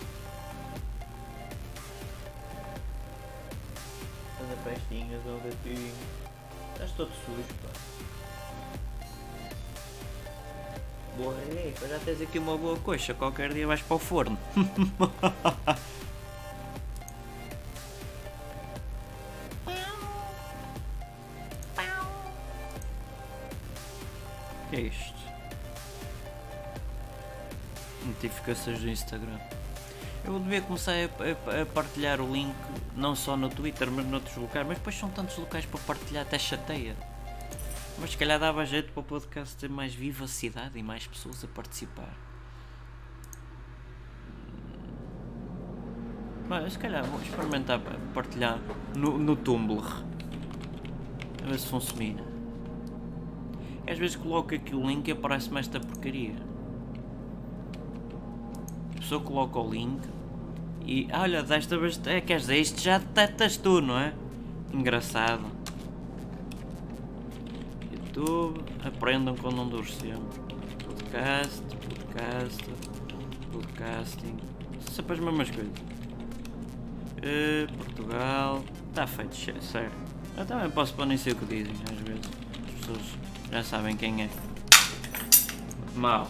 Anda 4.42 4.56
pestinhas, 4.64 5.20
ó 5.26 5.36
gatinho. 5.44 5.92
Estás 6.74 6.90
todo 6.92 7.10
sujo, 7.24 7.44
pá. 7.62 7.68
Boa, 11.16 11.34
ei, 11.50 11.74
já 11.88 11.98
tens 11.98 12.22
aqui 12.22 12.38
uma 12.38 12.56
boa 12.56 12.78
coxa, 12.78 13.12
qualquer 13.12 13.52
dia 13.52 13.66
vais 13.66 13.82
para 13.82 13.96
o 13.96 13.98
forno. 13.98 14.38
que 24.72 24.76
é 24.76 24.80
isto? 24.80 25.14
Notificações 28.06 28.80
do 28.80 28.88
Instagram. 28.88 29.38
Eu 30.24 30.38
devia 30.38 30.62
começar 30.62 30.92
a, 30.92 31.58
a, 31.58 31.62
a, 31.62 31.66
partilhar 31.66 32.22
o 32.22 32.32
link 32.32 32.54
não 32.96 33.14
só 33.14 33.36
no 33.36 33.50
Twitter, 33.50 33.90
mas 33.90 34.06
noutros 34.06 34.34
locais. 34.36 34.66
Mas 34.66 34.78
depois 34.78 34.96
são 34.96 35.10
tantos 35.10 35.36
locais 35.36 35.66
para 35.66 35.78
partilhar, 35.80 36.22
até 36.22 36.38
chateia. 36.38 36.96
Mas 37.98 38.12
se 38.12 38.16
calhar 38.16 38.40
dava 38.40 38.64
jeito 38.64 38.92
para 38.92 39.00
o 39.00 39.04
podcast 39.04 39.54
ter 39.56 39.68
mais 39.68 39.94
vivacidade 39.94 40.78
e 40.78 40.82
mais 40.82 41.06
pessoas 41.06 41.44
a 41.44 41.48
participar. 41.48 42.16
Mas 46.48 46.72
se 46.72 46.78
calhar 46.78 47.04
vou 47.04 47.20
experimentar 47.20 47.78
partilhar 48.14 48.58
no, 48.96 49.18
no 49.18 49.36
Tumblr. 49.36 49.84
A 51.44 51.46
ver 51.46 51.58
se 51.58 51.66
funciona. 51.66 52.31
Às 53.86 53.98
vezes 53.98 54.16
coloco 54.16 54.54
aqui 54.54 54.74
o 54.74 54.86
link 54.86 55.08
e 55.08 55.12
aparece-me 55.12 55.58
esta 55.60 55.80
porcaria. 55.80 56.34
A 58.96 59.00
pessoa 59.00 59.20
coloca 59.20 59.58
o 59.58 59.70
link 59.70 60.00
e 60.84 61.08
olha, 61.12 61.42
desta 61.42 61.78
vez 61.78 62.00
é, 62.06 62.20
quer 62.20 62.38
dizer, 62.38 62.58
isto 62.58 62.80
já 62.80 62.98
detectas 62.98 63.56
tu, 63.56 63.80
não 63.80 63.98
é? 63.98 64.12
Engraçado. 64.72 65.44
YouTube, 67.92 68.60
aprendam 68.84 69.36
com 69.36 69.50
não 69.50 69.68
sempre. 69.84 70.40
Podcast, 70.84 71.62
podcast, 71.62 72.64
podcasting. 73.52 74.36
Sempre 74.90 75.14
as 75.14 75.20
mesmas 75.20 75.50
coisas. 75.50 75.78
Uh, 77.18 77.72
Portugal. 77.76 78.64
Está 78.88 79.06
feito, 79.06 79.36
sério. 79.62 79.92
Eu 80.36 80.44
também 80.44 80.70
posso 80.70 80.94
pôr 80.94 81.06
nem 81.06 81.16
sei 81.16 81.32
o 81.32 81.36
que 81.36 81.44
dizem, 81.44 81.74
às 81.90 81.98
vezes. 82.00 82.30
As 82.66 82.80
pessoas 82.80 83.31
já 83.52 83.62
sabem 83.62 83.94
quem 83.94 84.22
é. 84.22 84.30
Mal. 85.94 86.26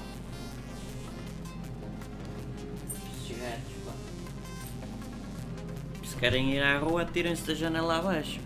Se 6.04 6.16
querem 6.16 6.52
ir 6.52 6.62
à 6.62 6.78
rua, 6.78 7.04
tirem-se 7.04 7.46
da 7.46 7.54
janela 7.54 7.98
abaixo. 7.98 8.40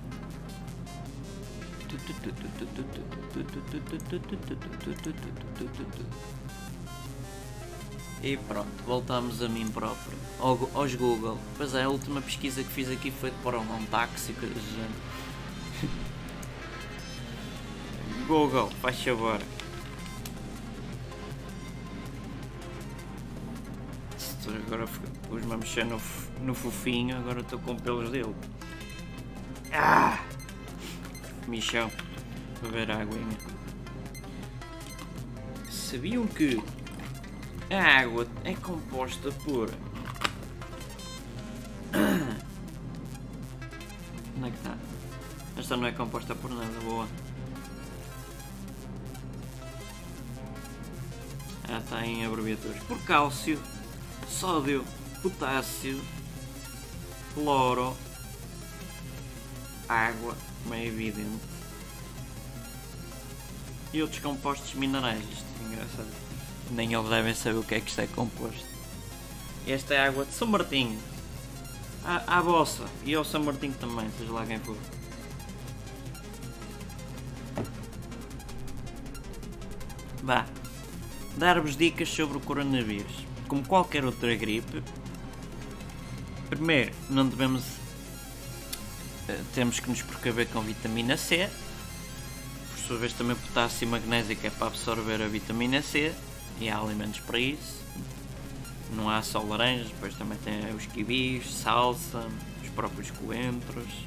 E 8.22 8.36
pronto, 8.36 8.68
voltamos 8.84 9.42
a 9.42 9.48
mim 9.48 9.68
próprio, 9.68 10.18
aos 10.74 10.94
Google. 10.94 11.38
Pois 11.56 11.74
é, 11.74 11.84
a 11.84 11.88
última 11.88 12.20
pesquisa 12.20 12.62
que 12.62 12.70
fiz 12.70 12.90
aqui 12.90 13.10
foi 13.10 13.30
para 13.42 13.58
um 13.58 13.86
táxi, 13.86 14.34
coisa 14.34 14.54
do 14.54 14.60
género. 14.60 16.05
Google, 18.26 18.70
faz 18.82 19.00
favor. 19.02 19.40
Agora 24.66 24.84
pus-me 25.28 25.54
a 25.54 25.56
mexer 25.56 25.84
no, 25.84 26.00
no 26.40 26.52
fofinho, 26.52 27.16
agora 27.16 27.40
estou 27.40 27.60
com 27.60 27.76
pelos 27.76 28.10
dele. 28.10 28.34
Ah! 29.72 30.18
Michão, 31.46 31.88
beber 32.60 32.90
aguinha. 32.90 33.38
Sabiam 35.70 36.26
que 36.26 36.60
a 37.70 38.00
água 38.00 38.26
é 38.42 38.54
composta 38.54 39.30
por. 39.44 39.70
Onde 44.36 44.48
é 44.48 44.50
que 44.50 44.56
está? 44.56 44.76
Esta 45.56 45.76
não 45.76 45.86
é 45.86 45.92
composta 45.92 46.34
por 46.34 46.50
nada, 46.50 46.80
boa. 46.80 47.06
Ah, 51.76 51.78
está 51.78 52.06
em 52.06 52.24
abreviaturas. 52.24 52.82
Por 52.84 52.98
cálcio, 53.02 53.60
sódio, 54.30 54.82
potássio, 55.22 56.02
cloro, 57.34 57.94
água, 59.86 60.34
como 60.62 60.74
é 60.74 60.86
evidente. 60.86 61.44
E 63.92 64.00
outros 64.00 64.20
compostos 64.20 64.72
minerais. 64.72 65.22
Isto 65.22 65.44
é 65.60 65.66
engraçado. 65.66 66.14
Nem 66.70 66.94
eles 66.94 67.10
devem 67.10 67.34
saber 67.34 67.58
o 67.58 67.62
que 67.62 67.74
é 67.74 67.80
que 67.80 67.90
isto 67.90 68.00
é 68.00 68.06
composto. 68.06 68.64
Esta 69.66 69.94
é 69.94 70.06
água 70.06 70.24
de 70.24 70.32
São 70.32 70.48
Martinho. 70.48 70.98
À, 72.02 72.38
à 72.38 72.42
bossa. 72.42 72.86
E 73.04 73.14
ao 73.14 73.22
São 73.22 73.44
Martinho 73.44 73.74
também, 73.74 74.10
seja 74.18 74.32
lá 74.32 74.46
quem 74.46 74.58
for. 74.60 74.76
Dar-vos 81.36 81.76
dicas 81.76 82.08
sobre 82.08 82.38
o 82.38 82.40
coronavírus. 82.40 83.26
Como 83.46 83.64
qualquer 83.64 84.04
outra 84.04 84.34
gripe, 84.34 84.82
primeiro, 86.48 86.92
não 87.08 87.28
devemos 87.28 87.62
eh, 89.28 89.40
temos 89.54 89.80
que 89.80 89.88
nos 89.88 90.02
precaver 90.02 90.46
com 90.48 90.60
vitamina 90.60 91.16
C, 91.16 91.48
por 92.70 92.78
sua 92.78 92.96
vez 92.98 93.12
também 93.12 93.36
potássio 93.36 93.86
e 93.86 93.90
magnésio 93.90 94.36
que 94.36 94.46
é 94.46 94.50
para 94.50 94.68
absorver 94.68 95.20
a 95.20 95.26
vitamina 95.26 95.82
C 95.82 96.14
e 96.60 96.68
há 96.68 96.78
alimentos 96.78 97.20
para 97.20 97.38
isso. 97.38 97.84
Não 98.94 99.10
há 99.10 99.20
só 99.22 99.40
laranjas, 99.42 99.88
depois 99.88 100.14
também 100.14 100.38
tem 100.38 100.72
os 100.74 100.86
kibis, 100.86 101.52
salsa, 101.52 102.24
os 102.62 102.68
próprios 102.70 103.10
coentros 103.10 104.06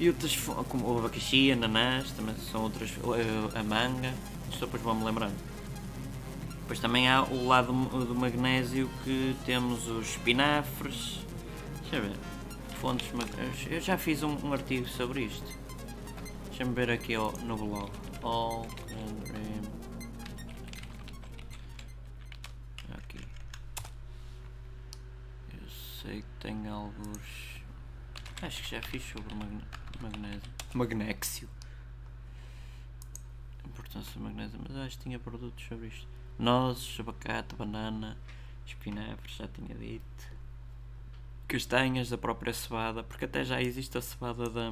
e 0.00 0.08
outras 0.08 0.36
como 0.68 0.92
o 0.92 0.98
abacaxi, 0.98 1.52
ananás, 1.52 2.10
também 2.12 2.34
são 2.50 2.62
outras, 2.62 2.90
eh, 2.90 3.58
a 3.58 3.62
manga, 3.62 4.12
isto 4.50 4.66
depois 4.66 4.82
vou-me 4.82 5.04
lembrando. 5.04 5.51
Depois 6.72 6.80
também 6.80 7.06
há 7.06 7.22
o 7.22 7.46
lado 7.46 7.70
do 7.70 8.14
magnésio 8.14 8.88
que 9.04 9.36
temos 9.44 9.88
os 9.88 10.12
espinafres, 10.12 11.20
deixa 11.82 11.96
eu 11.96 12.02
ver 12.02 12.16
fontes, 12.80 13.12
eu 13.70 13.78
já 13.78 13.98
fiz 13.98 14.22
um, 14.22 14.38
um 14.42 14.54
artigo 14.54 14.88
sobre 14.88 15.24
isto. 15.24 15.44
Deixa-me 16.46 16.72
ver 16.72 16.90
aqui 16.90 17.14
ó, 17.14 17.30
no 17.42 17.58
blog. 17.58 17.92
All 18.22 18.66
Aqui. 22.94 23.20
Eu 25.52 25.68
sei 26.00 26.22
que 26.22 26.28
tem 26.40 26.68
alguns. 26.68 27.60
Acho 28.40 28.62
que 28.62 28.70
já 28.70 28.80
fiz 28.80 29.02
sobre 29.02 29.34
magnésio. 30.00 30.50
Magnésio. 30.72 31.48
Importância 33.62 34.14
do 34.14 34.20
magnésio, 34.20 34.58
mas 34.66 34.74
acho 34.78 34.96
que 34.96 35.02
tinha 35.02 35.18
produtos 35.18 35.62
sobre 35.68 35.88
isto. 35.88 36.11
Nozes, 36.38 36.98
abacate, 36.98 37.54
banana, 37.54 38.16
espinafres, 38.66 39.36
já 39.36 39.46
tinha 39.48 39.74
dito 39.74 40.32
castanhas 41.52 42.08
da 42.08 42.16
própria 42.16 42.54
cevada, 42.54 43.02
porque 43.02 43.26
até 43.26 43.44
já 43.44 43.60
existe 43.60 43.98
a 43.98 44.00
cevada 44.00 44.48
da. 44.48 44.70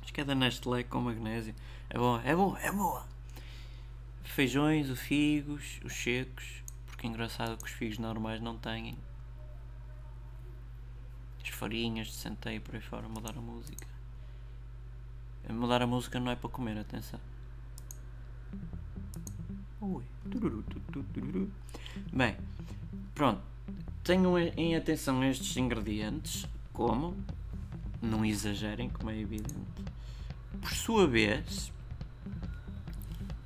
Acho 0.00 0.12
que 0.12 0.20
é 0.20 0.24
da 0.24 0.34
Nestlé 0.34 0.84
com 0.84 1.00
magnésio. 1.00 1.52
É 1.90 1.98
boa, 1.98 2.22
é 2.22 2.36
boa, 2.36 2.60
é 2.60 2.70
boa! 2.70 3.04
Feijões, 4.22 4.88
os 4.88 5.00
figos, 5.00 5.80
os 5.84 5.92
secos, 5.92 6.62
porque 6.86 7.08
é 7.08 7.10
engraçado 7.10 7.56
que 7.56 7.64
os 7.64 7.72
figos 7.72 7.98
normais 7.98 8.40
não 8.40 8.56
têm. 8.56 8.96
As 11.42 11.48
farinhas 11.48 12.06
de 12.06 12.14
centeio 12.14 12.60
por 12.60 12.76
aí 12.76 12.80
fora, 12.80 13.08
mudar 13.08 13.36
a 13.36 13.40
música. 13.40 13.86
Mudar 15.50 15.82
a 15.82 15.86
música 15.88 16.20
não 16.20 16.30
é 16.30 16.36
para 16.36 16.50
comer, 16.50 16.78
atenção. 16.78 17.20
Ui. 19.84 20.02
Bem, 22.12 22.36
pronto 23.14 23.54
Tenham 24.04 24.38
em 24.38 24.76
atenção 24.76 25.24
estes 25.24 25.56
ingredientes, 25.56 26.46
como 26.74 27.16
não 28.02 28.22
exagerem, 28.22 28.90
como 28.90 29.08
é 29.08 29.18
evidente. 29.18 29.54
Por 30.60 30.70
sua 30.70 31.06
vez, 31.06 31.72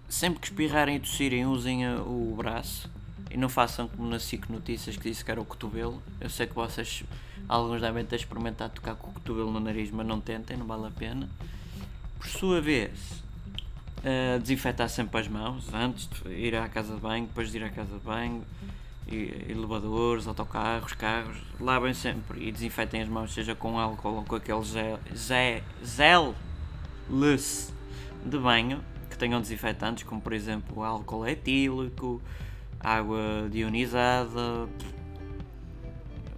sempre 0.08 0.40
que 0.40 0.48
espirrarem 0.48 0.96
e 0.96 1.00
tossirem, 1.00 1.46
usem 1.46 1.88
o 2.00 2.34
braço 2.36 2.90
e 3.30 3.36
não 3.36 3.48
façam 3.48 3.86
como 3.86 4.08
na 4.08 4.18
SIC 4.18 4.50
Notícias 4.50 4.96
que 4.96 5.08
disse 5.08 5.24
que 5.24 5.30
era 5.30 5.40
o 5.40 5.44
cotovelo. 5.44 6.02
Eu 6.20 6.28
sei 6.28 6.48
que 6.48 6.56
vocês, 6.56 7.04
alguns 7.48 7.80
devem 7.80 8.04
ter 8.04 8.16
experimentado 8.16 8.74
tocar 8.74 8.96
com 8.96 9.10
o 9.10 9.12
cotovelo 9.12 9.52
no 9.52 9.60
nariz, 9.60 9.92
mas 9.92 10.04
não 10.04 10.20
tentem, 10.20 10.56
não 10.56 10.66
vale 10.66 10.88
a 10.88 10.90
pena. 10.90 11.28
Por 12.18 12.26
sua 12.26 12.60
vez, 12.60 13.22
desinfetar 14.40 14.88
sempre 14.88 15.20
as 15.20 15.28
mãos 15.28 15.72
antes 15.72 16.08
de 16.08 16.30
ir 16.30 16.54
à 16.54 16.68
casa 16.68 16.94
de 16.94 17.00
banho, 17.00 17.26
depois 17.26 17.50
de 17.50 17.58
ir 17.58 17.64
à 17.64 17.70
casa 17.70 17.98
de 17.98 18.04
banho 18.04 18.44
elevadores, 19.10 20.26
autocarros, 20.26 20.92
carros, 20.92 21.38
lavem 21.58 21.94
sempre 21.94 22.46
e 22.46 22.52
desinfetem 22.52 23.00
as 23.02 23.08
mãos, 23.08 23.32
seja 23.32 23.54
com 23.54 23.78
álcool 23.78 24.16
ou 24.16 24.24
com 24.24 24.36
aquele 24.36 24.62
gel, 24.62 24.98
gel, 25.82 26.34
de 28.24 28.38
banho, 28.38 28.84
que 29.08 29.16
tenham 29.16 29.40
desinfetantes, 29.40 30.04
como 30.04 30.20
por 30.20 30.32
exemplo 30.34 30.84
álcool 30.84 31.26
etílico, 31.26 32.20
água 32.78 33.48
dionizada, 33.50 34.68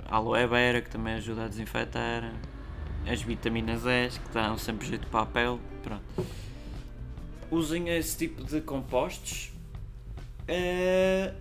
aloe 0.09 0.47
vera, 0.47 0.81
que 0.81 0.91
também 0.91 1.15
ajuda 1.15 1.47
a 1.47 1.49
desinfetar, 1.49 2.33
as 3.11 3.23
vitaminas 3.23 3.83
E, 3.85 4.11
que 4.11 4.33
dão 4.33 4.57
sempre 4.57 4.87
jeito 4.87 5.03
de 5.03 5.11
papel, 5.11 5.59
pronto. 5.83 6.05
Usem 7.51 7.89
esse 7.89 8.17
tipo 8.17 8.45
de 8.45 8.61
compostos 8.61 9.51
uh, 10.49 11.35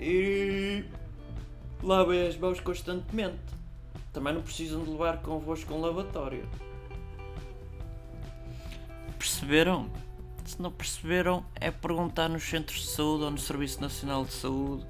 e 0.00 0.84
lavem 1.82 2.26
as 2.26 2.36
mãos 2.36 2.60
constantemente. 2.60 3.38
Também 4.12 4.34
não 4.34 4.42
precisam 4.42 4.82
de 4.82 4.90
levar 4.90 5.18
convosco 5.18 5.72
um 5.74 5.80
lavatório. 5.80 6.48
Perceberam? 9.18 9.90
Se 10.44 10.60
não 10.62 10.72
perceberam, 10.72 11.44
é 11.56 11.70
perguntar 11.70 12.28
nos 12.28 12.42
centros 12.42 12.80
de 12.80 12.86
saúde 12.88 13.24
ou 13.24 13.30
no 13.30 13.38
Serviço 13.38 13.80
Nacional 13.82 14.24
de 14.24 14.32
Saúde 14.32 14.86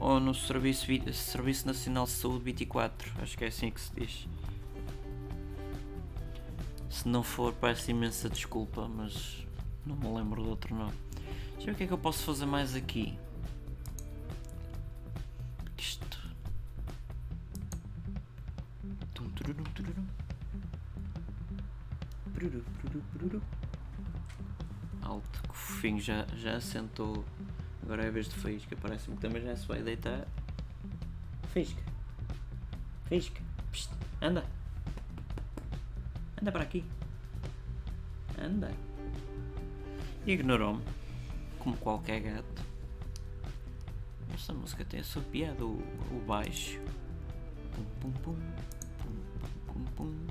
ou 0.00 0.18
no 0.18 0.34
Serviço, 0.34 0.86
Serviço 1.12 1.66
Nacional 1.66 2.06
de 2.06 2.12
Saúde 2.12 2.44
24. 2.44 3.12
Acho 3.20 3.36
que 3.36 3.44
é 3.44 3.48
assim 3.48 3.70
que 3.70 3.80
se 3.80 3.92
diz. 3.94 4.26
Se 6.88 7.08
não 7.08 7.22
for, 7.22 7.52
peço 7.54 7.90
imensa 7.90 8.28
desculpa, 8.28 8.88
mas 8.88 9.41
não 9.86 9.96
me 9.96 10.08
lembro 10.16 10.42
de 10.42 10.48
outro 10.48 10.74
nome. 10.74 10.92
Deixa 11.54 11.62
eu 11.62 11.66
ver 11.66 11.72
o 11.72 11.74
que 11.76 11.84
é 11.84 11.86
que 11.86 11.92
eu 11.92 11.98
posso 11.98 12.24
fazer 12.24 12.46
mais 12.46 12.74
aqui. 12.74 13.18
Isto. 15.78 16.32
Alto, 25.02 25.42
que 25.42 25.56
fofinho 25.56 26.00
já, 26.00 26.26
já 26.36 26.60
sentou. 26.60 27.24
Agora 27.82 28.04
é 28.04 28.08
a 28.08 28.10
vez 28.10 28.28
de 28.28 28.34
Faísca. 28.36 28.76
Parece-me 28.80 29.16
que 29.16 29.22
também 29.22 29.42
já 29.42 29.56
se 29.56 29.66
vai 29.66 29.82
deitar. 29.82 30.26
Faísca. 31.52 31.82
Faísca. 33.08 33.40
Psst, 33.70 33.90
anda. 34.20 34.44
Anda 36.40 36.52
para 36.52 36.62
aqui. 36.62 36.84
Anda. 38.38 38.72
Ignorou-me. 40.26 40.82
Como 41.58 41.76
qualquer 41.76 42.20
gato. 42.20 42.62
Esta 44.34 44.52
música 44.52 44.84
tem 44.84 45.00
a 45.00 45.04
sua 45.04 45.22
piada, 45.22 45.64
o, 45.64 45.78
o 46.10 46.24
baixo. 46.26 46.80
Pum, 47.74 47.84
pum, 48.00 48.12
pum, 48.12 48.36
pum, 48.98 49.72
pum, 49.72 49.84
pum. 49.96 50.26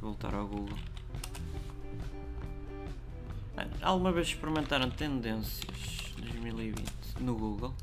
Voltar 0.00 0.34
ao 0.34 0.46
Google. 0.46 0.78
Alguma 3.80 4.12
vez 4.12 4.28
experimentaram 4.28 4.90
tendências 4.90 6.12
2020 6.18 6.82
no 7.20 7.34
Google? 7.34 7.74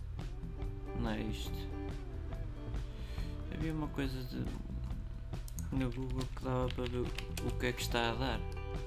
Não 0.99 1.09
é 1.09 1.21
isto. 1.21 1.51
Havia 3.53 3.73
uma 3.73 3.87
coisa 3.87 4.23
de 4.23 4.43
no 5.71 5.89
Google 5.91 6.27
que 6.35 6.43
dava 6.43 6.67
para 6.69 6.83
ver 6.85 6.99
o 6.99 7.51
que 7.59 7.65
é 7.65 7.71
que 7.71 7.81
está 7.81 8.11
a 8.11 8.15
dar. 8.15 8.39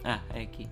Ah, 0.05 0.20
é 0.33 0.42
aqui. 0.42 0.68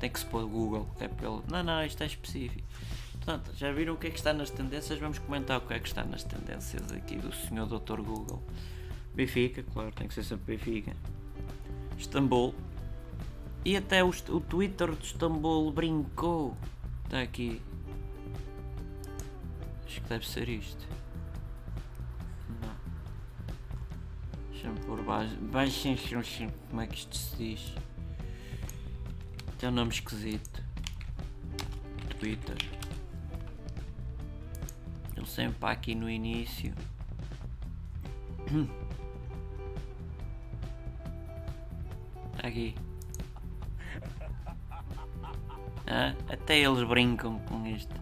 Tem 0.00 0.08
que 0.08 0.18
se 0.18 0.24
pôr 0.26 0.46
Google, 0.46 0.88
é 0.98 1.06
pelo. 1.06 1.44
Não, 1.46 1.62
não, 1.62 1.84
isto 1.84 2.02
é 2.02 2.06
específico. 2.06 2.66
Portanto, 3.12 3.52
já 3.54 3.70
viram 3.70 3.92
o 3.94 3.96
que 3.98 4.06
é 4.06 4.10
que 4.10 4.16
está 4.16 4.32
nas 4.32 4.48
tendências? 4.48 4.98
Vamos 4.98 5.18
comentar 5.18 5.58
o 5.58 5.60
que 5.60 5.74
é 5.74 5.78
que 5.78 5.86
está 5.86 6.02
nas 6.02 6.24
tendências 6.24 6.90
aqui 6.90 7.16
do 7.16 7.30
senhor 7.34 7.66
Dr. 7.66 8.00
Google. 8.00 8.42
Benfica, 9.14 9.62
claro, 9.62 9.92
tem 9.92 10.08
que 10.08 10.14
ser 10.14 10.24
sempre 10.24 10.56
Benfica. 10.56 10.96
Istambul. 11.98 12.54
E 13.62 13.76
até 13.76 14.02
o, 14.02 14.08
o 14.08 14.40
Twitter 14.40 14.90
de 14.92 15.04
Istambul 15.04 15.70
brincou. 15.70 16.56
Está 17.04 17.20
aqui. 17.20 17.60
Acho 19.84 20.00
que 20.00 20.08
deve 20.08 20.26
ser 20.26 20.48
isto. 20.48 20.88
Não. 22.62 22.72
Deixa-me 24.50 24.80
pôr 24.80 25.02
baixo. 25.02 25.36
Baixo 25.36 25.88
como 26.70 26.80
é 26.80 26.86
que 26.86 26.94
isto 26.94 27.14
se 27.14 27.36
diz? 27.36 27.74
Tem 29.60 29.68
um 29.68 29.72
nome 29.72 29.92
esquisito. 29.92 30.64
Twitter. 32.18 32.56
Ele 35.14 35.26
sempre 35.26 35.68
aqui 35.68 35.94
no 35.94 36.08
início. 36.08 36.74
Aqui. 42.42 42.74
Ah, 45.86 46.14
até 46.32 46.58
eles 46.58 46.82
brincam 46.88 47.38
com 47.40 47.66
isto. 47.66 47.94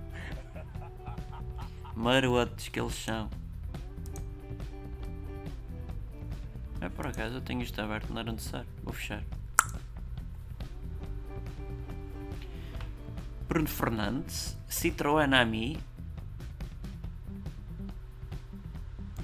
Marotos 1.96 2.68
que 2.68 2.78
eles 2.78 2.94
são. 2.94 3.28
É 6.80 6.88
por 6.88 7.08
acaso 7.08 7.34
eu 7.34 7.40
tenho 7.40 7.62
isto 7.62 7.80
aberto, 7.80 8.10
não 8.10 8.20
era 8.20 8.30
necessário. 8.30 8.68
Vou 8.84 8.94
fechar. 8.94 9.24
Bruno 13.58 13.68
Fernandes, 13.70 14.56
Citroën 14.70 15.34
Ami. 15.34 15.80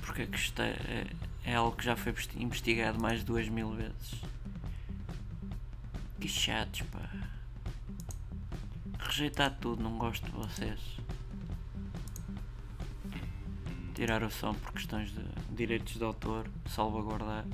Porque 0.03 0.23
é 0.23 0.27
que 0.27 0.37
isto 0.37 0.61
é, 0.61 0.71
é, 0.71 1.07
é 1.45 1.55
algo 1.55 1.77
que 1.77 1.85
já 1.85 1.95
foi 1.95 2.13
investigado 2.35 3.01
mais 3.01 3.21
de 3.21 3.27
duas 3.27 3.49
mil 3.49 3.71
vezes. 3.71 4.21
Que 6.19 6.27
chatos, 6.27 6.83
pá. 6.83 7.09
Rejeitar 8.99 9.57
tudo, 9.61 9.85
não 9.85 9.99
gosto 9.99 10.25
de 10.25 10.33
vocês. 10.33 10.81
Tirar 13.95 14.25
o 14.25 14.31
som 14.33 14.53
por 14.53 14.73
questões 14.73 15.13
de 15.13 15.23
direitos 15.55 15.95
de 15.95 16.03
autor, 16.03 16.51
salvaguardar. 16.67 17.45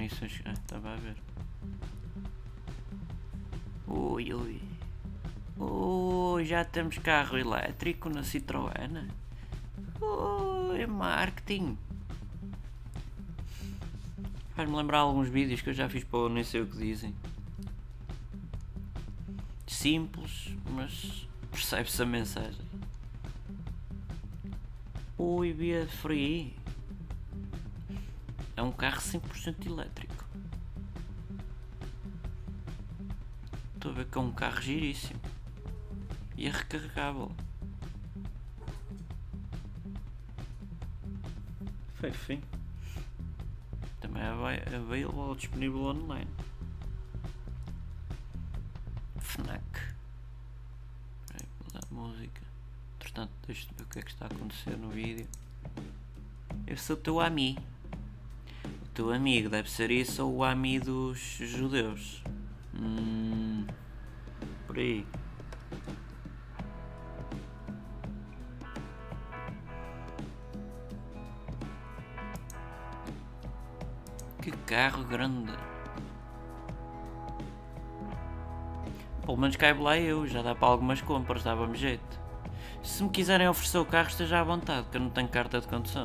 Definições. 0.00 0.40
Ah, 0.44 0.52
estava 0.52 0.94
a 0.94 0.96
ver. 0.96 1.16
Ui, 3.86 4.32
ui. 4.32 4.60
Ui, 5.58 6.44
já 6.44 6.64
temos 6.64 6.96
carro 6.98 7.36
elétrico 7.36 8.08
na 8.08 8.22
Citroën. 8.22 9.10
Ui, 10.00 10.86
marketing. 10.86 11.76
Faz-me 14.54 14.76
lembrar 14.76 14.98
alguns 14.98 15.28
vídeos 15.28 15.60
que 15.60 15.70
eu 15.70 15.74
já 15.74 15.88
fiz 15.88 16.04
para 16.04 16.18
o 16.20 16.28
nem 16.28 16.44
sei 16.44 16.62
o 16.62 16.66
que 16.66 16.76
dizem. 16.76 17.14
Simples, 19.66 20.54
mas 20.74 21.28
percebe-se 21.50 22.02
a 22.02 22.06
mensagem. 22.06 22.64
Ui, 25.18 25.52
via 25.52 25.86
free. 25.86 26.59
É 28.60 28.62
um 28.62 28.72
carro 28.72 29.00
100% 29.00 29.66
elétrico. 29.68 30.22
Estou 33.74 33.90
a 33.90 33.94
ver 33.94 34.04
que 34.04 34.18
é 34.18 34.20
um 34.20 34.32
carro 34.32 34.60
giríssimo. 34.60 35.18
E 36.36 36.46
é 36.46 36.50
recarregável. 36.50 37.32
Foi 41.94 42.12
fim. 42.12 42.42
Também 43.98 44.22
é 44.22 44.26
available 44.26 45.36
disponível 45.38 45.84
online. 45.84 46.30
Fnac. 49.20 49.64
Peraí, 51.28 51.48
mudar 51.64 51.80
a 51.90 51.94
música. 51.94 52.42
Portanto, 52.98 53.32
deixa-te 53.46 53.72
ver 53.74 53.84
o 53.84 53.86
que 53.86 53.98
é 54.00 54.02
que 54.02 54.10
está 54.10 54.26
a 54.26 54.28
acontecer 54.28 54.76
no 54.76 54.90
vídeo. 54.90 55.26
Eu 56.66 56.76
sou 56.76 56.94
teu 56.94 57.20
amigo 57.20 57.69
teu 59.00 59.10
amigo, 59.10 59.48
deve 59.48 59.70
ser 59.70 59.90
isso 59.90 60.22
ou 60.26 60.36
o 60.36 60.44
ami 60.44 60.78
dos 60.78 61.18
judeus. 61.18 62.22
Hum, 62.74 63.66
por 64.66 64.76
aí. 64.76 65.06
Que 74.42 74.50
carro 74.66 75.02
grande. 75.04 75.50
Pelo 79.24 79.38
menos 79.38 79.56
caibo 79.56 79.82
lá 79.82 79.96
eu, 79.96 80.26
já 80.26 80.42
dá 80.42 80.54
para 80.54 80.68
algumas 80.68 81.00
compras, 81.00 81.42
dava-me 81.42 81.78
jeito. 81.78 82.20
Se 82.82 83.02
me 83.02 83.08
quiserem 83.08 83.48
oferecer 83.48 83.78
o 83.78 83.86
carro, 83.86 84.08
esteja 84.08 84.40
à 84.40 84.44
vontade, 84.44 84.88
que 84.90 84.98
eu 84.98 85.00
não 85.00 85.08
tenho 85.08 85.28
carta 85.28 85.58
de 85.58 85.66
condução. 85.66 86.04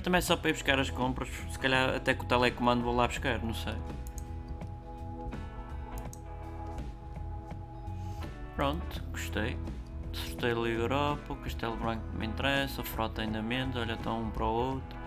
Mas 0.00 0.04
também 0.04 0.18
é 0.18 0.22
só 0.22 0.34
para 0.34 0.48
ir 0.48 0.54
buscar 0.54 0.78
as 0.78 0.88
compras, 0.88 1.28
se 1.50 1.58
calhar 1.58 1.94
até 1.94 2.14
com 2.14 2.24
o 2.24 2.26
telecomando 2.26 2.82
vou 2.82 2.96
lá 2.96 3.06
buscar, 3.06 3.38
não 3.44 3.52
sei. 3.52 3.74
Pronto, 8.56 9.04
gostei. 9.10 9.58
Sorteio 10.10 10.54
da 10.54 10.60
Liga 10.62 10.80
Europa, 10.80 11.34
o 11.34 11.36
Castelo 11.36 11.76
Branco 11.76 12.02
me 12.16 12.26
interessa, 12.26 12.82
frota 12.82 13.20
ainda 13.20 13.42
menos, 13.42 13.76
olha 13.76 13.92
estão 13.92 14.22
um 14.22 14.30
para 14.30 14.44
o 14.44 14.48
outro. 14.48 14.98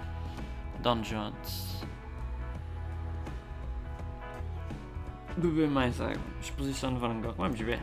Don 0.81 1.01
Jones. 1.01 1.83
Beber 5.35 5.69
mais 5.69 5.99
água. 5.99 6.21
Exposição 6.39 6.93
de 6.93 6.99
Van 6.99 7.19
Gogh. 7.19 7.33
Vamos 7.35 7.59
ver. 7.59 7.81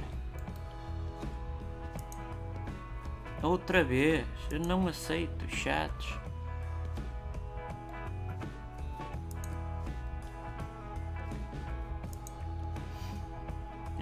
Outra 3.43 3.83
vez. 3.83 4.25
Eu 4.49 4.61
não 4.61 4.87
aceito. 4.87 5.49
Chatos. 5.49 6.21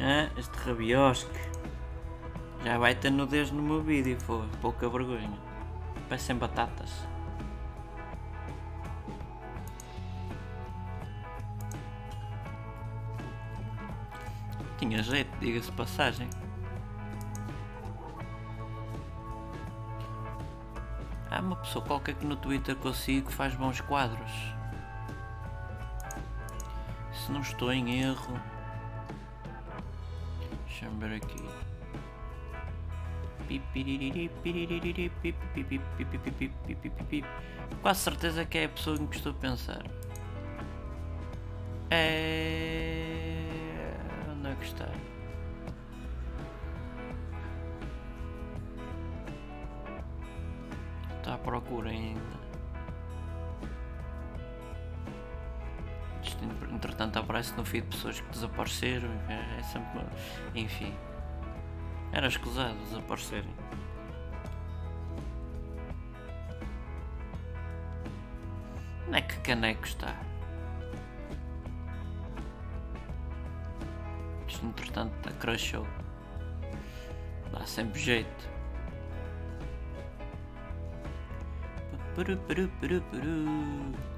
Ah, 0.00 0.30
este 0.36 0.56
rabiosque. 0.58 1.40
Já 2.64 2.78
vai 2.78 2.94
ter 2.94 3.10
nudez 3.10 3.50
no 3.50 3.60
meu 3.60 3.82
vídeo, 3.82 4.16
foi. 4.20 4.46
Pouca 4.60 4.88
vergonha. 4.88 5.38
Parecem 6.08 6.36
batatas. 6.36 6.90
Tinha 14.78 15.02
jeito, 15.02 15.36
diga-se 15.40 15.72
passagem. 15.72 16.30
Há 21.28 21.40
uma 21.40 21.56
pessoa 21.56 21.84
qualquer 21.84 22.14
que 22.14 22.24
no 22.24 22.36
Twitter 22.36 22.76
consigo 22.76 23.30
faz 23.32 23.54
bons 23.56 23.80
quadros. 23.80 24.30
Se 27.12 27.32
não 27.32 27.40
estou 27.40 27.72
em 27.72 28.00
erro. 28.00 28.57
Ver 30.98 31.14
aqui. 31.14 31.44
Quase 37.80 38.00
certeza 38.00 38.44
que 38.44 38.58
é 38.58 38.64
a 38.64 38.68
pessoa 38.68 38.96
em 38.96 39.06
que 39.06 39.16
estou 39.16 39.32
a 39.32 39.34
pensar. 39.36 39.86
É. 41.90 43.36
Onde 44.30 44.48
é 44.48 44.54
que 44.56 44.64
está? 44.64 44.88
Está 51.18 51.34
à 51.34 51.38
procura 51.38 51.90
ainda. 51.90 52.37
Aparece 57.38 57.54
no 57.56 57.64
feed 57.64 57.86
pessoas 57.86 58.20
que 58.20 58.30
desapareceram. 58.30 59.08
É, 59.28 59.60
é 59.60 59.62
sempre. 59.62 60.00
Enfim. 60.54 60.94
Era 62.12 62.26
escusado 62.26 62.74
desaparecerem. 62.84 63.54
Onde 69.06 69.18
é 69.18 69.22
que 69.22 69.38
caneco 69.40 69.84
está? 69.84 70.14
Isto 74.48 74.66
entretanto 74.66 75.14
está 75.18 75.30
crashou. 75.38 75.86
Dá 77.52 77.64
sempre 77.66 78.00
jeito. 78.00 78.48
Peru, 82.16 82.36
peru, 82.36 82.68
peru, 82.80 83.00
peru. 83.12 84.17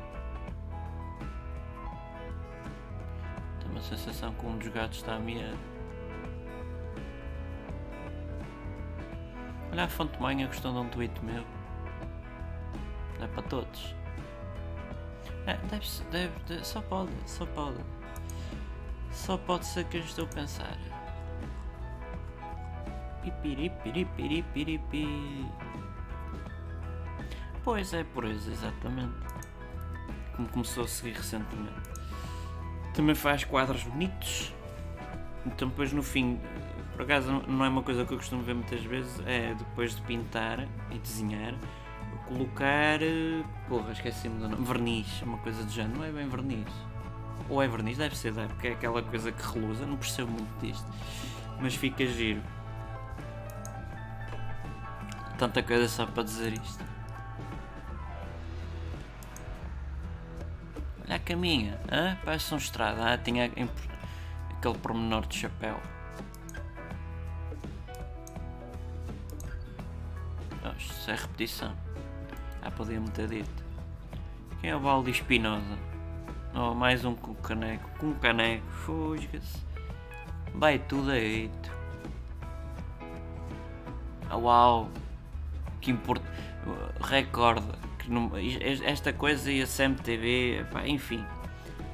Uma 3.80 3.96
sensação 3.96 4.34
que 4.34 4.46
um 4.46 4.58
dos 4.58 4.68
gatos 4.68 4.98
está 4.98 5.14
a 5.14 5.18
miar. 5.18 5.56
Olha 9.72 9.84
a 9.84 9.88
fonte 9.88 10.20
manha 10.20 10.46
gostou 10.46 10.72
de 10.72 10.78
um 10.78 10.88
tweet 10.90 11.24
meu. 11.24 11.42
Não 13.18 13.24
é 13.24 13.28
para 13.28 13.42
todos. 13.44 13.94
É, 15.46 15.56
deve, 15.68 15.86
deve, 16.10 16.32
deve, 16.46 16.64
só 16.64 16.82
pode, 16.82 17.10
só 17.26 17.46
pode. 17.46 17.78
Só 19.12 19.38
pode 19.38 19.66
ser 19.66 19.84
que 19.86 19.96
eu 19.96 20.02
estou 20.02 20.26
a 20.26 20.28
pensar. 20.28 20.76
Pipiripiripiripiripi. 23.22 25.46
Pois 27.64 27.94
é, 27.94 28.04
por 28.04 28.24
isso, 28.24 28.50
exatamente. 28.50 29.14
Como 30.36 30.48
começou 30.48 30.84
a 30.84 30.88
seguir 30.88 31.16
recentemente. 31.16 31.79
Também 32.94 33.14
faz 33.14 33.44
quadros 33.44 33.82
bonitos. 33.84 34.52
Então 35.46 35.68
depois 35.68 35.92
no 35.92 36.02
fim 36.02 36.38
por 37.00 37.04
acaso 37.04 37.32
não 37.48 37.64
é 37.64 37.68
uma 37.70 37.82
coisa 37.82 38.04
que 38.04 38.12
eu 38.12 38.18
costumo 38.18 38.42
ver 38.42 38.52
muitas 38.52 38.82
vezes, 38.82 39.22
é 39.24 39.54
depois 39.54 39.96
de 39.96 40.02
pintar 40.02 40.68
e 40.90 40.98
desenhar, 40.98 41.54
colocar. 42.28 42.98
Porra, 43.66 43.92
esqueci-me 43.92 44.38
do 44.38 44.46
nome. 44.46 44.66
Verniz, 44.66 45.22
uma 45.22 45.38
coisa 45.38 45.64
do 45.64 45.72
género. 45.72 45.96
Não 45.96 46.04
é 46.04 46.12
bem 46.12 46.28
verniz. 46.28 46.68
Ou 47.48 47.62
é 47.62 47.66
verniz, 47.66 47.96
deve 47.96 48.14
ser, 48.14 48.34
deve, 48.34 48.48
porque 48.48 48.68
é 48.68 48.72
aquela 48.72 49.02
coisa 49.02 49.32
que 49.32 49.42
reluza, 49.42 49.86
não 49.86 49.96
percebo 49.96 50.30
muito 50.30 50.60
disto. 50.60 50.86
Mas 51.58 51.74
fica 51.74 52.06
giro. 52.06 52.42
Tanta 55.38 55.62
coisa 55.62 55.88
só 55.88 56.04
para 56.04 56.22
dizer 56.22 56.52
isto. 56.52 56.84
Caminha, 61.30 61.78
ah, 61.88 62.16
parece 62.24 62.52
um 62.52 62.56
estrada. 62.56 63.12
Ah, 63.12 63.16
tinha 63.16 63.44
aquele 63.44 64.78
pormenor 64.78 65.26
de 65.28 65.38
chapéu. 65.38 65.80
é 71.08 71.14
repetição. 71.14 71.72
Ah, 72.62 72.70
podia-me 72.70 73.08
ter 73.10 73.28
dito. 73.28 73.64
Quem 74.60 74.70
é 74.70 74.76
o 74.76 74.80
Valdi 74.80 75.10
Espinosa? 75.10 75.78
Oh, 76.54 76.74
mais 76.74 77.04
um 77.04 77.14
com 77.14 77.34
caneco. 77.34 77.88
Com 77.98 78.14
caneco, 78.14 78.66
fusga-se. 78.66 79.58
Vai 80.54 80.78
tudo 80.78 81.12
eito. 81.12 81.72
Oh, 84.32 84.38
uau! 84.38 84.88
Que 85.80 85.90
importa. 85.90 86.29
Recorde. 87.00 87.66
Que 87.98 88.10
não... 88.10 88.30
Esta 88.84 89.12
coisa 89.12 89.50
e 89.50 89.62
a 89.62 89.66
CMTV, 89.66 90.66
pá, 90.70 90.86
enfim. 90.86 91.24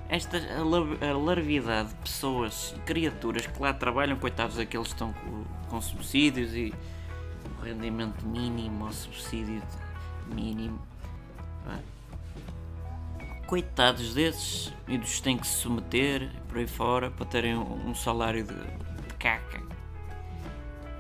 Esta 0.09 0.39
larvidade 1.13 1.89
de 1.89 1.95
pessoas 1.97 2.75
criaturas 2.85 3.47
que 3.47 3.61
lá 3.61 3.73
trabalham, 3.73 4.17
coitados 4.17 4.57
daqueles 4.57 4.89
que 4.89 4.95
estão 4.95 5.13
com, 5.13 5.45
com 5.69 5.81
subsídios 5.81 6.55
e 6.55 6.73
rendimento 7.63 8.25
mínimo 8.25 8.85
ou 8.85 8.93
subsídio 8.93 9.61
mínimo. 10.33 10.79
Coitados 13.47 14.13
desses, 14.13 14.73
e 14.89 14.99
dos 14.99 15.21
têm 15.21 15.39
que 15.39 15.47
se 15.47 15.59
submeter 15.61 16.31
por 16.49 16.59
aí 16.59 16.67
fora 16.67 17.13
para 17.13 17.25
terem 17.27 17.57
um, 17.57 17.95
salário 17.95 18.45
de, 18.45 18.55
de, 18.55 19.15
caca. 19.21 19.63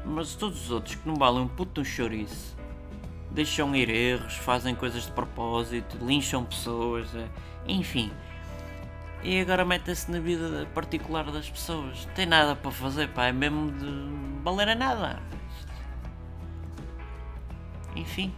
Mas 0.04 0.36
todos 0.36 0.62
os 0.62 0.70
outros 0.70 0.94
que 0.94 1.08
não 1.08 1.16
valem 1.16 1.42
um 1.42 1.48
puto 1.48 1.80
um 1.80 1.84
chouriço, 1.84 2.55
deixam 3.36 3.76
ir 3.76 3.90
erros, 3.90 4.34
fazem 4.38 4.74
coisas 4.74 5.04
de 5.04 5.12
propósito, 5.12 5.98
lincham 6.00 6.42
pessoas, 6.42 7.14
é, 7.14 7.28
enfim. 7.68 8.10
E 9.22 9.40
agora 9.40 9.62
metem-se 9.64 10.10
na 10.10 10.18
vida 10.18 10.66
particular 10.74 11.30
das 11.30 11.48
pessoas. 11.48 12.06
Não 12.06 12.14
tem 12.14 12.24
nada 12.24 12.56
para 12.56 12.70
fazer, 12.70 13.08
pá, 13.10 13.26
é 13.26 13.32
mesmo 13.32 13.70
de 13.72 14.42
valer 14.42 14.70
a 14.70 14.74
nada. 14.74 15.20
Enfim. 17.94 18.34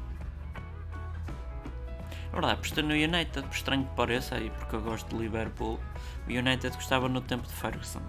É 2.28 2.32
verdade, 2.32 2.55
apostei 2.55 2.82
no 2.82 2.92
United, 2.92 3.42
por 3.42 3.55
estranho 3.55 3.84
que 3.84 3.94
pareça, 3.94 4.34
aí 4.34 4.51
porque 4.51 4.74
eu 4.74 4.80
gosto 4.80 5.09
de 5.14 5.22
Liverpool. 5.22 5.78
O 6.26 6.30
United 6.30 6.74
gostava 6.74 7.09
no 7.09 7.20
tempo 7.20 7.46
de 7.46 7.53
Ferguson. 7.53 8.03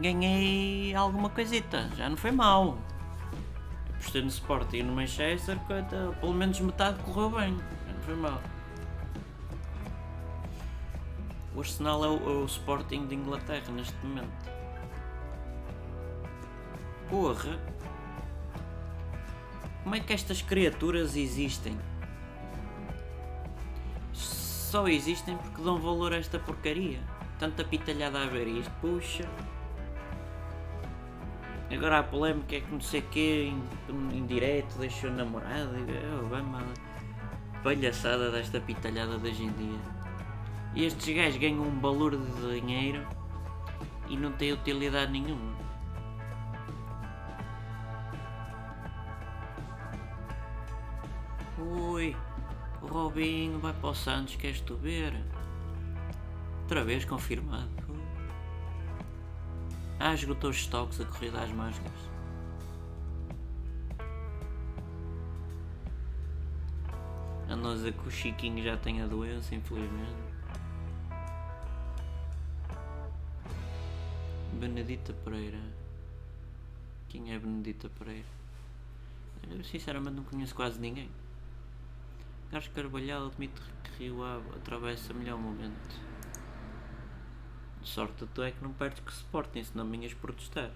Ganhei 0.00 0.94
alguma 0.94 1.30
coisita, 1.30 1.88
já 1.96 2.08
não 2.08 2.16
foi 2.16 2.32
mal. 2.32 2.76
Apostei 4.04 4.20
no 4.20 4.28
Sporting 4.28 4.76
e 4.76 4.82
no 4.82 4.92
Manchester, 4.92 5.58
pelo 6.20 6.34
menos 6.34 6.60
metade 6.60 7.02
correu 7.02 7.30
bem, 7.30 7.52
não 7.52 8.02
foi 8.02 8.14
mal. 8.14 8.40
O 11.54 11.60
Arsenal 11.60 12.04
é 12.04 12.08
o, 12.08 12.16
é 12.16 12.42
o 12.42 12.44
Sporting 12.44 13.06
de 13.06 13.14
Inglaterra 13.14 13.72
neste 13.72 13.94
momento. 14.04 14.50
Porra! 17.08 17.58
Como 19.82 19.94
é 19.94 20.00
que 20.00 20.12
estas 20.12 20.42
criaturas 20.42 21.16
existem? 21.16 21.76
Só 24.12 24.86
existem 24.86 25.36
porque 25.38 25.62
dão 25.62 25.80
valor 25.80 26.12
a 26.12 26.18
esta 26.18 26.38
porcaria. 26.38 27.00
Tanta 27.38 27.64
pitalhada 27.64 28.22
a 28.22 28.26
ver 28.26 28.48
isto, 28.48 28.70
puxa. 28.82 29.24
Agora 31.74 31.98
a 31.98 32.02
polémica 32.04 32.54
é 32.54 32.60
que 32.60 32.70
não 32.70 32.80
sei 32.80 33.00
o 33.00 33.02
que, 33.04 33.52
em, 33.88 34.16
em 34.16 34.26
direto, 34.26 34.78
deixou 34.78 35.10
namorada. 35.10 35.76
Oh, 36.22 36.28
vai 36.28 36.40
mal. 36.40 36.62
Palhaçada 37.64 38.30
desta 38.30 38.60
pitalhada 38.60 39.18
de 39.18 39.28
hoje 39.28 39.42
em 39.42 39.52
dia. 39.52 39.80
E 40.76 40.84
estes 40.84 41.14
gajos 41.14 41.36
ganham 41.36 41.62
um 41.62 41.80
valor 41.80 42.16
de 42.16 42.60
dinheiro 42.60 43.04
e 44.08 44.16
não 44.16 44.30
têm 44.32 44.52
utilidade 44.52 45.10
nenhuma. 45.10 45.54
Ui, 51.58 52.14
o 52.82 52.86
Robinho 52.86 53.58
vai 53.58 53.72
para 53.72 53.90
o 53.90 53.94
Santos, 53.94 54.36
queres 54.36 54.60
tu 54.60 54.76
ver? 54.76 55.12
Outra 56.62 56.84
vez 56.84 57.04
confirmado. 57.04 57.83
Ah, 59.98 60.12
esgotou 60.12 60.50
os 60.50 60.56
estoques 60.56 61.00
a 61.00 61.04
corrida 61.04 61.40
às 61.40 61.50
máscaras. 61.52 61.92
A 67.48 67.56
dizer 67.74 67.92
que 67.92 68.08
o 68.08 68.10
Chiquinho 68.10 68.62
já 68.62 68.76
tem 68.76 69.00
a 69.00 69.06
doença, 69.06 69.54
infelizmente. 69.54 70.34
Benedita 74.54 75.12
Pereira. 75.12 75.60
Quem 77.08 77.32
é 77.32 77.38
Benedita 77.38 77.88
Pereira? 77.88 78.26
Eu 79.50 79.62
sinceramente 79.62 80.16
não 80.16 80.24
conheço 80.24 80.54
quase 80.54 80.80
ninguém. 80.80 81.10
Carlos 82.50 82.68
Carvalhal 82.68 83.26
admite 83.26 83.60
que 83.82 84.04
Rio 84.04 84.24
Ave 84.24 84.48
atravessa 84.56 85.12
melhor 85.12 85.38
momento. 85.38 86.13
Sorte 87.84 88.26
tu 88.34 88.42
é 88.42 88.50
que 88.50 88.62
não 88.64 88.72
perdes 88.72 89.00
que 89.00 89.12
Sporting, 89.12 89.62
senão 89.62 89.88
vinhas 89.88 90.14
protestar. 90.14 90.70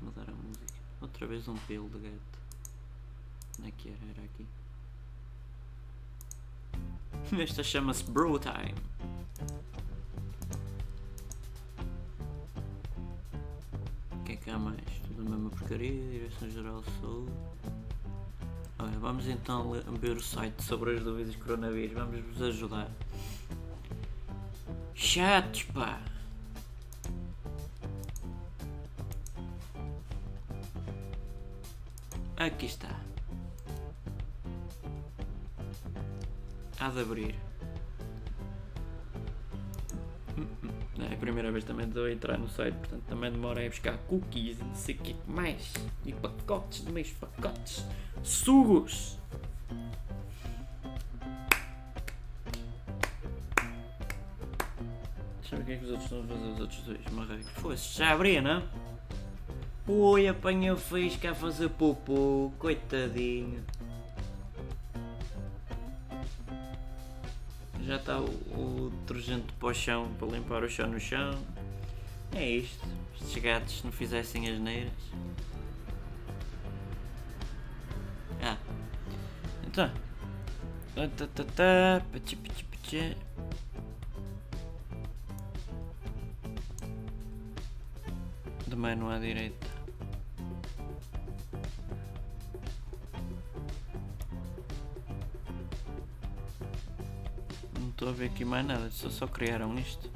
Mudar 0.00 0.28
a 0.28 0.32
música. 0.32 0.74
Outra 1.00 1.26
vez 1.26 1.46
um 1.46 1.56
pelo 1.56 1.88
de 1.90 1.98
gato. 1.98 2.38
Onde 3.58 3.68
é 3.68 3.72
que 3.76 3.88
era? 3.90 3.98
Era 4.10 4.22
aqui. 4.24 4.46
Esta 7.42 7.62
chama-se 7.62 8.02
Bro 8.04 8.38
Time. 8.38 8.74
O 14.12 14.24
que 14.24 14.32
é 14.32 14.36
que 14.36 14.50
há 14.50 14.58
mais? 14.58 14.80
Tudo 15.06 15.20
a 15.20 15.30
mesma 15.30 15.50
porcaria, 15.50 16.10
Direção-Geral 16.10 16.80
de 16.80 16.90
Saúde. 17.00 17.32
Olha, 18.78 18.98
vamos 18.98 19.28
então 19.28 19.72
ver 20.00 20.16
o 20.16 20.22
site 20.22 20.62
sobre 20.62 20.96
as 20.96 21.04
dúvidas 21.04 21.36
coronavírus. 21.36 21.92
Vamos 21.92 22.20
vos 22.20 22.42
ajudar. 22.42 22.90
Chatos, 24.94 25.64
pá! 25.64 26.00
Aqui 32.36 32.66
está. 32.66 33.00
Há 36.78 36.90
de 36.90 37.00
abrir. 37.00 37.34
É 40.98 41.14
a 41.14 41.16
primeira 41.16 41.50
vez 41.50 41.64
também 41.64 41.86
estou 41.86 42.04
a 42.04 42.12
entrar 42.12 42.38
no 42.38 42.48
site, 42.48 42.74
portanto 42.74 43.02
também 43.08 43.30
demora 43.30 43.64
a 43.64 43.68
buscar 43.68 43.96
cookies 44.08 44.58
e 44.60 44.64
não 44.64 44.74
sei 44.74 44.94
o 44.94 44.98
que 44.98 45.16
mais. 45.26 45.72
E 46.04 46.12
pacotes 46.12 46.84
de 46.84 47.12
pacotes. 47.14 47.84
Sugos! 48.22 49.18
Os 55.84 55.90
outros 55.90 56.04
estão 56.04 56.20
a 56.20 56.26
fazer, 56.26 56.52
os 56.52 56.60
outros 56.60 56.80
dois 56.80 57.06
marrecos. 57.12 57.48
Fosse, 57.48 57.98
já 57.98 58.12
abria, 58.12 58.40
não? 58.40 58.62
Oi, 59.86 60.28
apanhei 60.28 60.70
o 60.70 60.76
fisca 60.76 61.32
a 61.32 61.34
fazer 61.34 61.68
popô, 61.68 62.50
coitadinho. 62.58 63.62
Já 67.82 67.96
está 67.96 68.18
o, 68.18 68.24
o 68.24 68.92
detergente 69.00 69.52
para 69.52 69.68
o 69.68 69.74
chão, 69.74 70.10
para 70.18 70.28
limpar 70.28 70.64
o 70.64 70.70
chão 70.70 70.88
no 70.88 70.98
chão. 70.98 71.38
É 72.32 72.48
isto. 72.48 72.86
Estes 73.20 73.42
gatos 73.42 73.84
não 73.84 73.92
fizessem 73.92 74.48
as 74.48 74.58
neiras. 74.58 74.92
Ah. 78.42 78.56
Então. 79.66 79.90
Tá, 80.94 81.08
tá, 81.08 81.26
tá, 81.26 81.44
tá. 81.44 82.02
Pachi, 82.10 82.36
pachi, 82.36 82.64
pachi. 82.64 83.16
Mano 88.84 89.08
à 89.08 89.18
direita. 89.18 89.66
Não 97.80 97.88
estou 97.88 98.10
a 98.10 98.12
ver 98.12 98.26
aqui 98.26 98.44
mais 98.44 98.66
nada, 98.66 98.90
só, 98.90 99.08
só 99.08 99.26
criaram 99.26 99.74
isto. 99.78 100.10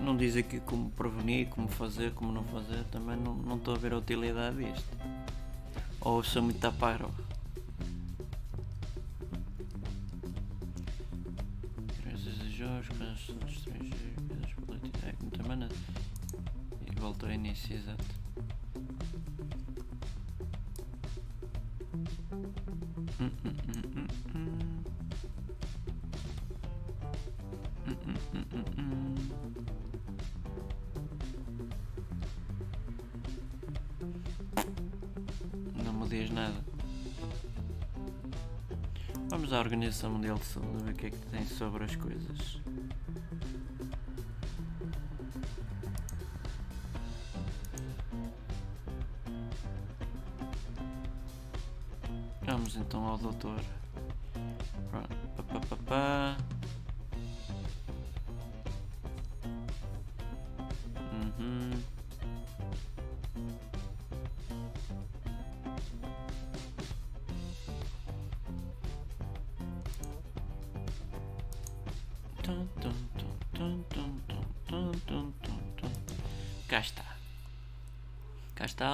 Não 0.00 0.16
diz 0.16 0.36
aqui 0.36 0.60
como 0.60 0.90
prevenir, 0.90 1.48
como 1.48 1.68
fazer, 1.68 2.12
como 2.12 2.32
não 2.32 2.44
fazer. 2.44 2.84
Também 2.84 3.16
não 3.16 3.34
não 3.34 3.56
estou 3.56 3.74
a 3.74 3.78
ver 3.78 3.92
a 3.92 3.98
utilidade 3.98 4.56
disto. 4.56 4.96
Ou 6.00 6.22
sou 6.22 6.42
muito 6.42 6.60
taparo. 6.60 7.10
Crianças 12.00 12.38
de 12.38 12.56
jogos, 12.56 12.88
coisas 12.88 13.18
de 13.18 13.52
estrangeiro, 13.52 14.22
coisas 14.28 14.52
políticas. 14.64 15.04
É 15.04 15.14
não 15.22 15.30
tem 15.30 15.46
mais 15.46 15.58
nada. 15.60 15.74
E 16.86 17.00
voltou 17.00 17.28
ao 17.28 17.34
início, 17.34 17.74
exato. 17.74 18.25
Organização 39.76 40.10
Mundial 40.10 40.38
de 40.38 40.44
Saúde 40.46 40.84
ver 40.84 40.90
o 40.90 40.94
que 40.94 41.06
é 41.06 41.10
que 41.10 41.18
tem 41.26 41.44
sobre 41.44 41.84
as 41.84 41.94
coisas. 41.96 42.62
Vamos 52.40 52.76
então 52.76 53.04
ao 53.04 53.18
doutor. 53.18 53.60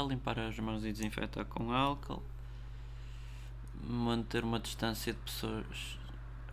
Limpar 0.00 0.38
as 0.38 0.58
mãos 0.58 0.84
e 0.84 0.92
desinfetar 0.92 1.44
com 1.44 1.72
álcool. 1.72 2.22
Manter 3.84 4.44
uma 4.44 4.60
distância 4.60 5.12
de 5.12 5.18
pessoas, 5.18 5.98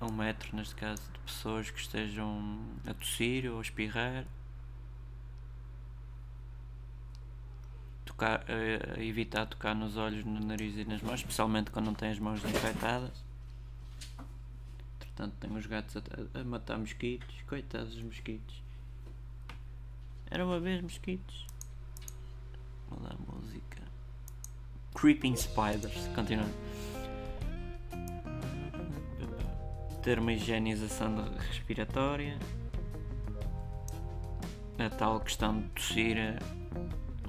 a 0.02 0.06
um 0.06 0.12
metro 0.12 0.56
neste 0.56 0.76
caso, 0.76 1.02
de 1.14 1.20
pessoas 1.20 1.70
que 1.70 1.80
estejam 1.80 2.60
a 2.86 2.94
tossir 2.94 3.50
ou 3.52 3.60
a 3.60 3.62
espirrar. 3.62 4.26
Tocar, 8.04 8.44
eh, 8.50 9.06
evitar 9.06 9.46
tocar 9.46 9.76
nos 9.76 9.96
olhos, 9.96 10.26
no 10.26 10.40
nariz 10.40 10.76
e 10.76 10.84
nas 10.84 11.02
mãos, 11.02 11.20
especialmente 11.20 11.70
quando 11.72 11.86
não 11.86 11.94
têm 11.94 12.10
as 12.10 12.20
mãos 12.20 12.42
desinfetadas. 12.42 13.24
Entretanto, 14.96 15.36
tem 15.40 15.56
os 15.56 15.66
gatos 15.66 15.98
a, 15.98 16.40
a 16.40 16.44
matar 16.44 16.78
mosquitos. 16.78 17.36
Coitados 17.48 17.94
dos 17.94 18.04
mosquitos. 18.04 18.64
Era 20.32 20.46
uma 20.46 20.60
vez 20.60 20.82
mosquitos. 20.82 21.49
Vou 22.90 23.00
dar 23.00 23.16
música. 23.32 23.82
Creeping 24.96 25.36
Spiders. 25.36 26.08
Continuando. 26.16 26.54
Ter 30.02 30.18
uma 30.18 30.34
higienização 30.34 31.16
respiratória. 31.38 32.38
A 34.80 34.90
tal 34.90 35.20
questão 35.20 35.60
de 35.60 35.68
tossir 35.70 36.18
eh, 36.18 36.40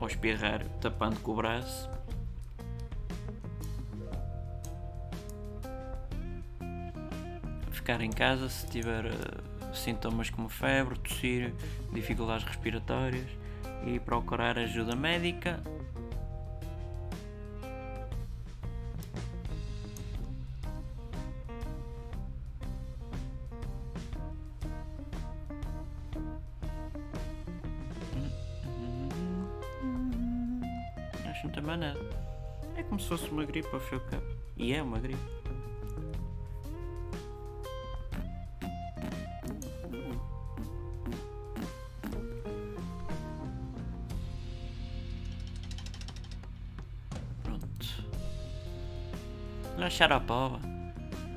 ou 0.01 0.07
espirrar 0.07 0.65
tapando 0.81 1.19
com 1.21 1.33
o 1.33 1.35
braço. 1.35 1.91
Ficar 7.73 8.01
em 8.01 8.11
casa 8.11 8.49
se 8.49 8.67
tiver 8.69 9.07
eh, 9.07 9.75
sintomas 9.75 10.31
como 10.31 10.49
febre, 10.49 10.97
tossir, 11.01 11.53
dificuldades 11.93 12.47
respiratórias 12.47 13.40
e 13.87 13.99
procurar 13.99 14.59
ajuda 14.59 14.95
médica. 14.95 15.61
Acho 31.27 31.49
mais 31.63 31.81
nada. 31.81 32.01
É 32.77 32.83
como 32.83 33.01
se 33.01 33.09
fosse 33.09 33.31
uma 33.31 33.45
gripe 33.45 33.69
ao 33.73 33.81
cabo. 34.01 34.27
E 34.57 34.75
é 34.75 34.83
uma 34.83 34.99
gripe. 34.99 35.40
Olha 50.01 50.07
a 50.07 50.09
Xarapova. 50.09 50.61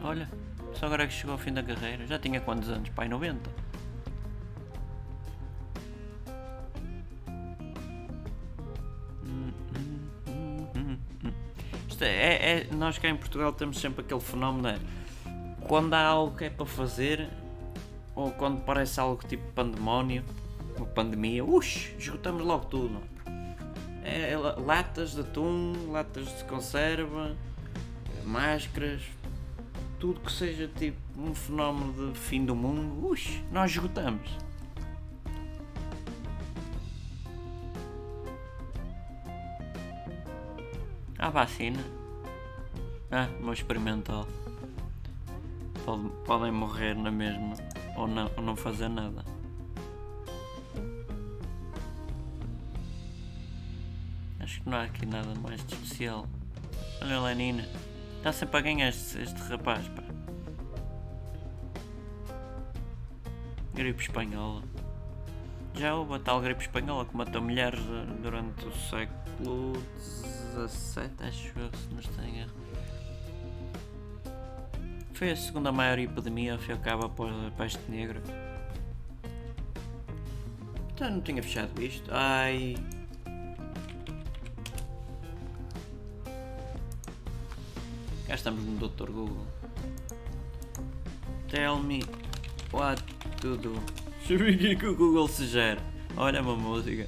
Olha, 0.01 0.29
só 0.73 0.85
agora 0.85 1.05
que 1.05 1.13
chegou 1.13 1.33
ao 1.33 1.37
fim 1.37 1.51
da 1.51 1.61
carreira. 1.61 2.07
Já 2.07 2.17
tinha 2.17 2.39
quantos 2.39 2.69
anos? 2.69 2.87
Pai, 2.89 3.09
90. 3.09 3.49
Isto 11.89 12.03
é, 12.03 12.07
é, 12.07 12.59
é- 12.59 12.67
nós 12.73 12.97
cá 12.97 13.09
em 13.09 13.17
Portugal 13.17 13.51
temos 13.51 13.79
sempre 13.79 14.01
aquele 14.03 14.21
fenómeno 14.21 14.67
é, 14.69 14.79
quando 15.67 15.93
há 15.93 16.01
algo 16.05 16.35
que 16.37 16.45
é 16.45 16.49
para 16.49 16.65
fazer 16.65 17.29
ou 18.15 18.31
quando 18.31 18.61
parece 18.61 18.97
algo 18.99 19.21
tipo 19.27 19.43
pandemónio 19.53 20.23
ou 20.79 20.85
pandemia, 20.85 21.43
ux, 21.43 21.91
esgotamos 21.99 22.43
logo 22.43 22.65
tudo. 22.65 23.01
É, 24.03 24.31
é 24.31 24.37
la- 24.37 24.55
latas 24.55 25.11
de 25.11 25.21
atum, 25.21 25.73
latas 25.91 26.25
de 26.37 26.43
conserva, 26.45 27.35
máscaras, 28.23 29.01
tudo 29.99 30.19
que 30.19 30.31
seja 30.31 30.67
tipo 30.67 30.97
um 31.17 31.33
fenómeno 31.33 32.11
de 32.13 32.19
fim 32.19 32.45
do 32.45 32.55
mundo, 32.55 33.05
ux, 33.07 33.41
nós 33.51 33.71
esgotamos. 33.71 34.29
A 41.17 41.29
vacina? 41.29 41.79
Ah, 43.11 43.27
meu 43.39 43.53
experimental. 43.53 44.27
Pode- 45.85 46.09
podem 46.25 46.51
morrer 46.51 46.95
na 46.95 47.11
mesma 47.11 47.53
ou 47.95 48.07
não, 48.07 48.29
ou 48.35 48.43
não 48.43 48.55
fazer 48.55 48.89
nada. 48.89 49.23
Acho 54.39 54.61
que 54.61 54.69
não 54.69 54.77
há 54.77 54.83
aqui 54.83 55.05
nada 55.05 55.33
mais 55.41 55.63
de 55.65 55.73
especial. 55.75 56.27
Olha 57.01 57.17
a 57.17 57.21
Lenina. 57.23 57.65
Está 58.23 58.31
sempre 58.31 58.57
a 58.57 58.61
ganhar 58.61 58.87
este, 58.87 59.21
este 59.21 59.37
rapaz, 59.49 59.85
pá. 59.89 60.01
Gripe 63.73 64.01
espanhola. 64.01 64.63
Já 65.75 65.93
houve 65.95 66.13
a 66.13 66.19
tal 66.19 66.39
gripe 66.39 66.61
espanhola 66.61 67.03
que 67.05 67.17
matou 67.17 67.41
milhares 67.41 67.81
de- 67.83 68.05
durante 68.21 68.65
o 68.65 68.71
século 68.89 69.73
XVII, 70.53 71.27
acho 71.27 71.59
eu, 71.59 71.69
se 71.77 71.89
não 71.91 71.99
estou 71.99 72.23
em 72.23 72.39
erro. 72.39 72.53
Foi 75.13 75.31
a 75.31 75.35
segunda 75.35 75.71
maior 75.73 75.99
epidemia, 75.99 76.53
ao 76.71 76.77
cabo, 76.79 77.05
após 77.07 77.33
a 77.45 77.51
peste 77.51 77.91
negra. 77.91 78.21
Então 80.93 81.09
não 81.11 81.21
tinha 81.21 81.43
fechado 81.43 81.81
isto. 81.83 82.09
Ai. 82.13 82.75
Cá 88.27 88.35
estamos 88.35 88.63
no 88.63 88.77
Dr. 88.87 89.11
Google. 89.11 89.45
Tell 91.49 91.77
me 91.79 92.01
what 92.71 93.01
to 93.41 93.57
do. 93.57 93.73
Ver 94.27 94.41
o 94.41 94.57
que 94.57 94.67
é 94.71 94.75
que 94.75 94.85
o 94.87 94.95
Google 94.95 95.27
se 95.27 95.45
gera. 95.47 95.81
Olha 96.15 96.41
uma 96.41 96.55
música. 96.55 97.07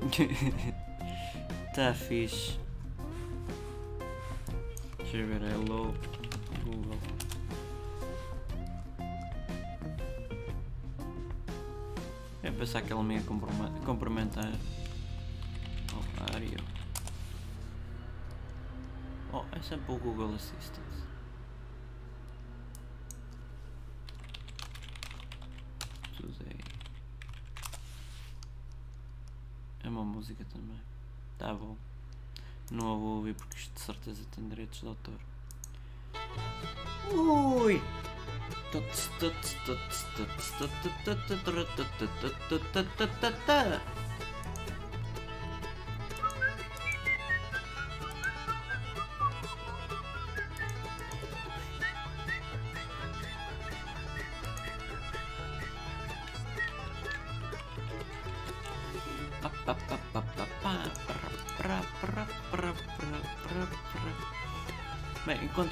tá 1.74 1.92
fixe. 1.92 2.56
Deixa 4.98 5.16
eu 5.16 5.26
ver, 5.26 5.42
hello 5.42 5.94
Google. 6.64 6.98
Eu 12.42 12.52
pensar 12.52 12.82
que 12.82 12.92
ele 12.92 13.02
me 13.02 13.14
ia 13.16 13.22
cumprimen- 13.22 13.72
cumprimentar. 13.84 14.52
Oh, 19.70 19.74
é 19.74 19.76
o 19.92 19.98
Google 19.98 20.34
Assistant. 20.34 20.84
Today. 26.16 26.58
É 29.84 29.88
uma 29.88 30.04
música 30.04 30.44
também. 30.46 30.80
Tá 31.38 31.52
bom. 31.52 31.76
Não 32.70 32.86
a 32.86 32.96
vou 32.96 33.16
ouvir 33.16 33.34
porque 33.34 33.56
isto 33.56 33.74
de 33.74 33.80
certeza 33.80 34.24
tem 34.34 34.48
direitos 34.48 34.80
de 34.80 34.86
autor. 34.86 35.18
Ui! 37.12 37.82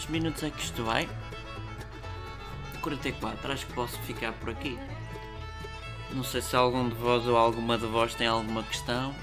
Quantos 0.06 0.08
minutos 0.08 0.42
é 0.42 0.50
que 0.50 0.62
isto 0.62 0.84
vai? 0.84 1.08
44, 2.80 3.52
acho 3.52 3.66
que 3.66 3.72
posso 3.72 3.98
ficar 4.02 4.32
por 4.34 4.50
aqui. 4.50 4.78
Não 6.12 6.22
sei 6.22 6.40
se 6.40 6.54
algum 6.54 6.88
de 6.88 6.94
vós 6.94 7.26
ou 7.26 7.36
alguma 7.36 7.76
de 7.76 7.86
vós 7.86 8.14
tem 8.14 8.26
alguma 8.26 8.62
questão. 8.62 9.14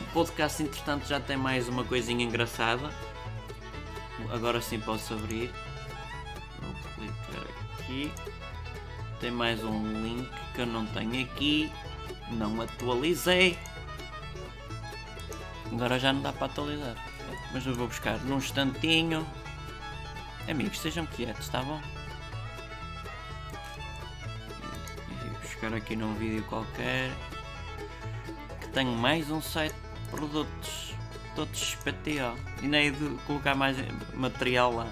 O 0.00 0.12
podcast, 0.12 0.62
entretanto, 0.62 1.06
já 1.06 1.20
tem 1.20 1.36
mais 1.36 1.68
uma 1.68 1.84
coisinha 1.84 2.24
engraçada. 2.24 2.90
Agora 4.32 4.60
sim 4.60 4.80
posso 4.80 5.14
abrir. 5.14 5.50
Vou 6.60 6.74
clicar 6.96 7.46
aqui. 7.78 8.12
Tem 9.20 9.30
mais 9.30 9.62
um 9.62 10.02
link 10.02 10.28
que 10.54 10.62
eu 10.62 10.66
não 10.66 10.84
tenho 10.86 11.24
aqui. 11.24 11.70
Não 12.32 12.60
atualizei. 12.60 13.56
Agora 15.72 15.98
já 15.98 16.12
não 16.12 16.22
dá 16.22 16.32
para 16.32 16.46
atualizar. 16.46 16.96
Mas 17.52 17.64
eu 17.64 17.74
vou 17.74 17.86
buscar 17.86 18.18
num 18.24 18.38
instantinho. 18.38 19.24
Amigos, 20.48 20.76
estejam 20.76 21.06
quietos, 21.06 21.48
tá 21.48 21.60
bom? 21.60 21.80
Vou 25.08 25.40
buscar 25.42 25.74
aqui 25.74 25.96
num 25.96 26.14
vídeo 26.14 26.44
qualquer 26.44 27.10
que 28.60 28.68
tenho 28.68 28.92
mais 28.92 29.28
um 29.28 29.42
site 29.42 29.74
de 29.74 30.10
produtos 30.10 30.86
todos 31.36 31.74
PTO. 31.76 32.36
E 32.62 32.66
nem 32.66 32.88
é 32.88 32.90
de 32.90 33.08
colocar 33.26 33.54
mais 33.54 33.76
material 34.14 34.72
lá. 34.72 34.86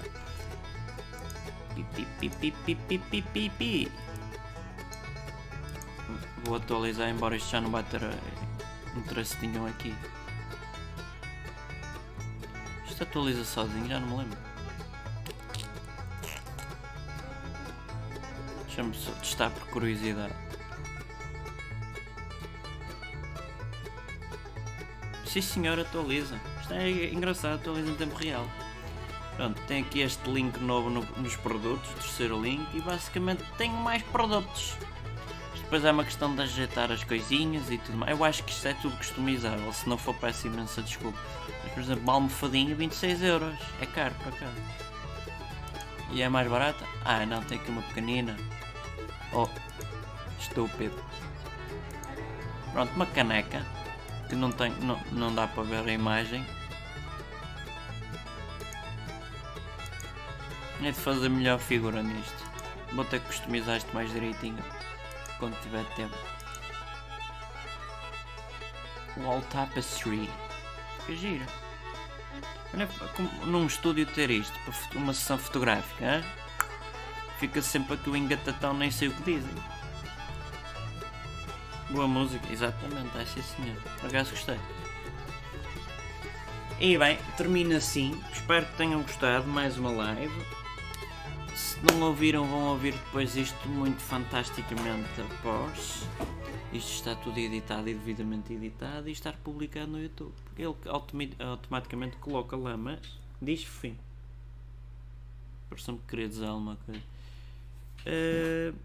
Vou 6.43 6.55
atualizar, 6.55 7.09
embora 7.09 7.35
isto 7.35 7.49
já 7.49 7.59
não 7.59 7.71
vai 7.71 7.83
ter 7.83 8.03
eh, 8.03 8.17
interesse 8.95 9.35
aqui. 9.67 9.95
Isto 12.87 13.03
atualiza 13.03 13.43
sozinho, 13.43 13.87
já 13.87 13.99
não 13.99 14.07
me 14.09 14.17
lembro. 14.17 14.44
Deixa-me 18.75 18.93
só 18.93 19.11
testar 19.21 19.49
por 19.51 19.67
curiosidade. 19.69 20.33
Sim 25.25 25.41
senhor, 25.41 25.79
atualiza. 25.79 26.37
Isto 26.59 26.73
é 26.73 26.89
engraçado, 27.13 27.55
atualiza 27.55 27.89
em 27.91 27.95
tempo 27.95 28.15
real. 28.15 28.45
Pronto, 29.37 29.61
tem 29.61 29.81
aqui 29.81 30.01
este 30.01 30.29
link 30.29 30.57
novo 30.59 30.89
no- 30.89 31.05
nos 31.17 31.37
produtos, 31.37 31.89
terceiro 31.93 32.41
link, 32.41 32.67
e 32.73 32.81
basicamente 32.81 33.43
tenho 33.57 33.75
mais 33.75 34.03
produtos. 34.03 34.75
Depois 35.55 35.85
é 35.85 35.91
uma 35.91 36.03
questão 36.03 36.35
de 36.35 36.41
ajeitar 36.41 36.91
as 36.91 37.03
coisinhas 37.05 37.71
e 37.71 37.77
tudo 37.77 37.97
mais. 37.97 38.11
Eu 38.17 38.25
acho 38.25 38.43
que 38.43 38.51
isto 38.51 38.67
é 38.67 38.73
tudo 38.73 38.95
customizável, 38.97 39.71
se 39.71 39.87
não 39.87 39.97
for 39.97 40.13
peço 40.15 40.47
imensa 40.47 40.81
desculpa. 40.81 41.17
Mas 41.63 41.71
por 41.71 41.79
exemplo, 41.81 42.03
uma 42.03 42.13
almofadinha 42.13 42.75
26 42.75 43.23
euros. 43.23 43.57
É 43.79 43.85
caro 43.85 44.13
para 44.15 44.31
cá. 44.33 44.51
E 46.11 46.21
é 46.21 46.27
mais 46.27 46.49
barata? 46.49 46.85
Ah 47.05 47.25
não, 47.25 47.41
tem 47.41 47.57
aqui 47.57 47.71
uma 47.71 47.81
pequenina. 47.83 48.35
Oh, 49.37 49.49
estúpido. 50.39 50.95
Pronto, 52.71 52.93
uma 52.95 53.05
caneca. 53.05 53.65
Que 54.29 54.35
não, 54.35 54.49
tem, 54.49 54.71
não, 54.79 54.97
não 55.11 55.35
dá 55.35 55.45
para 55.45 55.63
ver 55.63 55.89
a 55.89 55.91
imagem. 55.91 56.45
É 60.81 60.91
de 60.91 60.93
fazer 60.93 61.27
melhor 61.27 61.59
figura 61.59 62.01
nisto. 62.01 62.45
Vou 62.93 63.03
ter 63.03 63.19
que 63.19 63.27
customizar 63.27 63.75
isto 63.75 63.93
mais 63.93 64.09
direitinho. 64.13 64.63
Quando 65.37 65.59
tiver 65.61 65.83
tempo. 65.95 66.15
Wall 69.17 69.41
Tapestry. 69.51 70.29
Que 71.05 71.15
gira. 71.17 71.45
Olha, 72.73 72.87
como 73.15 73.29
num 73.45 73.67
estúdio 73.67 74.05
ter 74.05 74.29
isto, 74.29 74.57
uma 74.95 75.13
sessão 75.13 75.37
fotográfica, 75.37 76.05
hã? 76.05 76.44
Fica 77.47 77.61
sempre 77.61 77.93
aqui 77.93 78.09
o 78.09 78.15
engatatão, 78.15 78.73
nem 78.73 78.89
sei 78.89 79.07
o 79.07 79.13
que 79.13 79.21
dizem. 79.21 79.53
Boa 81.91 82.07
música, 82.07 82.51
exatamente, 82.51 83.15
é 83.19 83.25
sim 83.25 83.41
senhor. 83.43 83.79
Por 83.99 84.07
acaso 84.07 84.31
gostei. 84.31 84.59
E 86.79 86.97
bem, 86.97 87.19
termina 87.37 87.77
assim. 87.77 88.19
Espero 88.33 88.65
que 88.65 88.75
tenham 88.77 89.03
gostado. 89.03 89.47
Mais 89.47 89.77
uma 89.77 89.91
live. 89.91 90.33
Se 91.55 91.77
não 91.85 92.01
ouviram, 92.07 92.45
vão 92.45 92.63
ouvir 92.69 92.93
depois 92.93 93.35
isto 93.35 93.69
muito 93.69 94.01
fantasticamente 94.01 95.21
após. 95.21 96.07
Isto 96.73 96.93
está 96.93 97.15
tudo 97.15 97.37
editado 97.37 97.87
e 97.87 97.93
devidamente 97.93 98.53
editado 98.53 99.07
e 99.07 99.11
estar 99.11 99.33
publicado 99.33 99.91
no 99.91 100.01
YouTube. 100.01 100.33
Ele 100.57 100.75
automaticamente 101.39 102.17
coloca 102.17 102.57
lá, 102.57 102.75
mas 102.75 102.99
diz 103.39 103.63
fim. 103.63 103.95
Parece-me 105.69 105.99
que 105.99 106.07
queria 106.07 106.27
dizer 106.27 106.47
alguma 106.47 106.75
coisa. 106.77 107.14
Uh, 108.05 108.75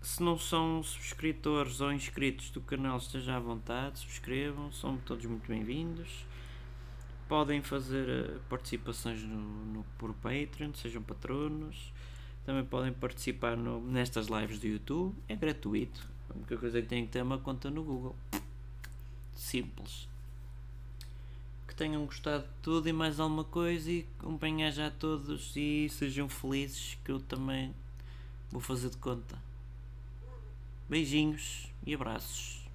se 0.00 0.22
não 0.22 0.38
são 0.38 0.80
subscritores 0.84 1.80
ou 1.80 1.92
inscritos 1.92 2.50
do 2.50 2.60
canal, 2.60 2.98
esteja 2.98 3.36
à 3.36 3.40
vontade, 3.40 3.98
subscrevam, 3.98 4.70
são 4.70 4.96
todos 4.98 5.26
muito 5.26 5.48
bem-vindos. 5.48 6.24
Podem 7.28 7.60
fazer 7.60 8.08
uh, 8.08 8.40
participações 8.48 9.20
no, 9.22 9.36
no, 9.36 9.84
por 9.98 10.14
Patreon, 10.14 10.72
sejam 10.74 11.02
patronos. 11.02 11.92
Também 12.46 12.64
podem 12.64 12.92
participar 12.92 13.56
no, 13.56 13.80
nestas 13.80 14.28
lives 14.28 14.60
do 14.60 14.68
YouTube, 14.68 15.14
é 15.28 15.34
gratuito. 15.34 16.08
A 16.30 16.36
única 16.36 16.56
coisa 16.56 16.78
é 16.78 16.82
que 16.82 16.88
têm 16.88 17.04
que 17.04 17.12
ter 17.12 17.22
uma 17.22 17.38
conta 17.38 17.68
no 17.68 17.82
Google. 17.82 18.16
Simples. 19.34 20.08
Que 21.66 21.74
tenham 21.74 22.06
gostado 22.06 22.44
de 22.44 22.54
tudo 22.62 22.88
e 22.88 22.92
mais 22.92 23.18
alguma 23.18 23.44
coisa 23.44 23.90
e 23.90 24.06
acompanhar 24.20 24.70
já 24.70 24.90
todos 24.90 25.54
e 25.56 25.88
sejam 25.90 26.28
felizes 26.28 26.96
que 27.04 27.10
eu 27.10 27.20
também 27.20 27.74
vou 28.50 28.60
fazer 28.60 28.90
de 28.90 28.96
conta. 28.96 29.38
Beijinhos 30.88 31.72
e 31.86 31.94
abraços. 31.94 32.67